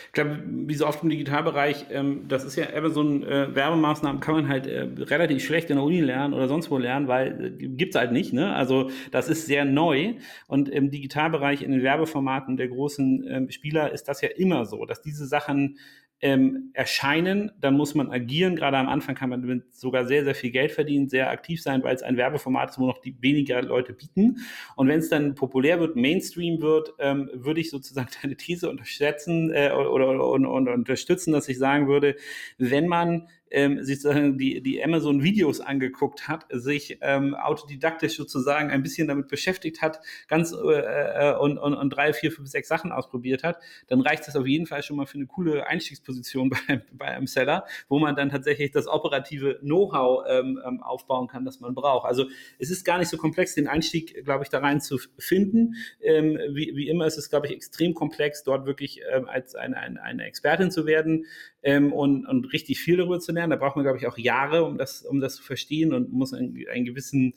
[0.07, 4.35] Ich glaube, wie so oft im Digitalbereich, ähm, das ist ja Amazon äh, Werbemaßnahmen kann
[4.35, 7.83] man halt äh, relativ schlecht in der Uni lernen oder sonst wo lernen, weil äh,
[7.83, 8.33] es halt nicht.
[8.33, 8.53] Ne?
[8.53, 10.15] Also das ist sehr neu
[10.47, 14.85] und im Digitalbereich in den Werbeformaten der großen ähm, Spieler ist das ja immer so,
[14.85, 15.77] dass diese Sachen
[16.21, 18.55] ähm, erscheinen, dann muss man agieren.
[18.55, 21.95] Gerade am Anfang kann man sogar sehr, sehr viel Geld verdienen, sehr aktiv sein, weil
[21.95, 24.37] es ein Werbeformat ist, wo noch die weniger Leute bieten.
[24.75, 29.51] Und wenn es dann populär wird, Mainstream wird, ähm, würde ich sozusagen deine These unterschätzen
[29.51, 32.15] äh, oder, oder, oder, oder unterstützen, dass ich sagen würde,
[32.57, 38.81] wenn man ähm, sich sozusagen die, die Amazon-Videos angeguckt hat, sich ähm, autodidaktisch sozusagen ein
[38.81, 42.91] bisschen damit beschäftigt hat, ganz äh, äh, und, und, und drei, vier, fünf, sechs Sachen
[42.91, 46.81] ausprobiert hat, dann reicht das auf jeden Fall schon mal für eine coole Einstiegsposition bei,
[46.91, 51.59] bei einem Seller, wo man dann tatsächlich das operative Know-how ähm, ähm, aufbauen kann, das
[51.59, 52.07] man braucht.
[52.07, 52.25] Also
[52.57, 55.75] es ist gar nicht so komplex, den Einstieg, glaube ich, da rein zu finden.
[56.01, 59.77] Ähm, wie, wie immer ist es, glaube ich, extrem komplex, dort wirklich ähm, als eine,
[59.77, 61.25] eine, eine Expertin zu werden
[61.63, 63.40] ähm, und, und richtig viel darüber zu lernen.
[63.49, 66.33] Da braucht man, glaube ich, auch Jahre, um das, um das zu verstehen und muss
[66.33, 67.33] einen, einen gewissen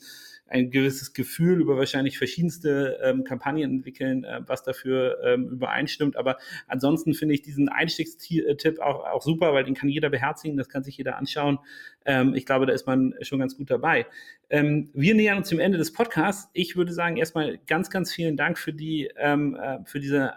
[0.47, 6.17] ein gewisses Gefühl über wahrscheinlich verschiedenste ähm, Kampagnen entwickeln, äh, was dafür ähm, übereinstimmt.
[6.17, 6.37] Aber
[6.67, 10.83] ansonsten finde ich diesen Einstiegstipp auch, auch super, weil den kann jeder beherzigen, das kann
[10.83, 11.59] sich jeder anschauen.
[12.05, 14.05] Ähm, ich glaube, da ist man schon ganz gut dabei.
[14.49, 16.49] Ähm, wir nähern uns zum Ende des Podcasts.
[16.53, 20.33] Ich würde sagen, erstmal ganz, ganz vielen Dank für die, ähm, äh, für diese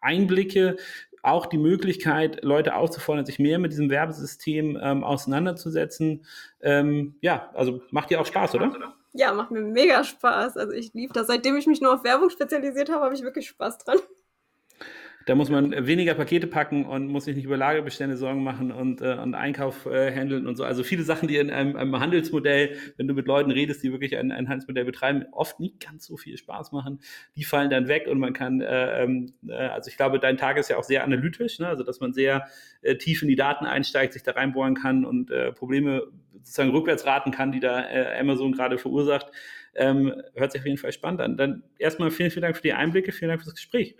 [0.00, 0.76] Einblicke,
[1.22, 6.24] auch die Möglichkeit, Leute aufzufordern, sich mehr mit diesem Werbesystem ähm, auseinanderzusetzen.
[6.60, 8.94] Ähm, ja, also macht dir auch Spaß, oder?
[9.12, 10.56] Ja, macht mir mega Spaß.
[10.56, 11.28] Also ich liebe das.
[11.28, 13.98] Seitdem ich mich nur auf Werbung spezialisiert habe, habe ich wirklich Spaß dran.
[15.26, 19.00] Da muss man weniger Pakete packen und muss sich nicht über Lagerbestände Sorgen machen und,
[19.00, 20.64] äh, und Einkauf äh, handeln und so.
[20.64, 24.16] Also viele Sachen, die in einem, einem Handelsmodell, wenn du mit Leuten redest, die wirklich
[24.16, 27.00] ein, ein Handelsmodell betreiben, oft nicht ganz so viel Spaß machen,
[27.36, 30.56] die fallen dann weg und man kann, äh, ähm, äh, also ich glaube, dein Tag
[30.58, 31.68] ist ja auch sehr analytisch, ne?
[31.68, 32.46] also dass man sehr
[32.82, 36.08] äh, tief in die Daten einsteigt, sich da reinbohren kann und äh, Probleme
[36.42, 39.26] sozusagen rückwärts raten kann, die da äh, Amazon gerade verursacht.
[39.74, 41.36] Ähm, hört sich auf jeden Fall spannend an.
[41.36, 43.96] Dann erstmal vielen, vielen Dank für die Einblicke, vielen Dank fürs Gespräch.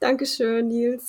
[0.00, 1.08] Dankeschön, Nils.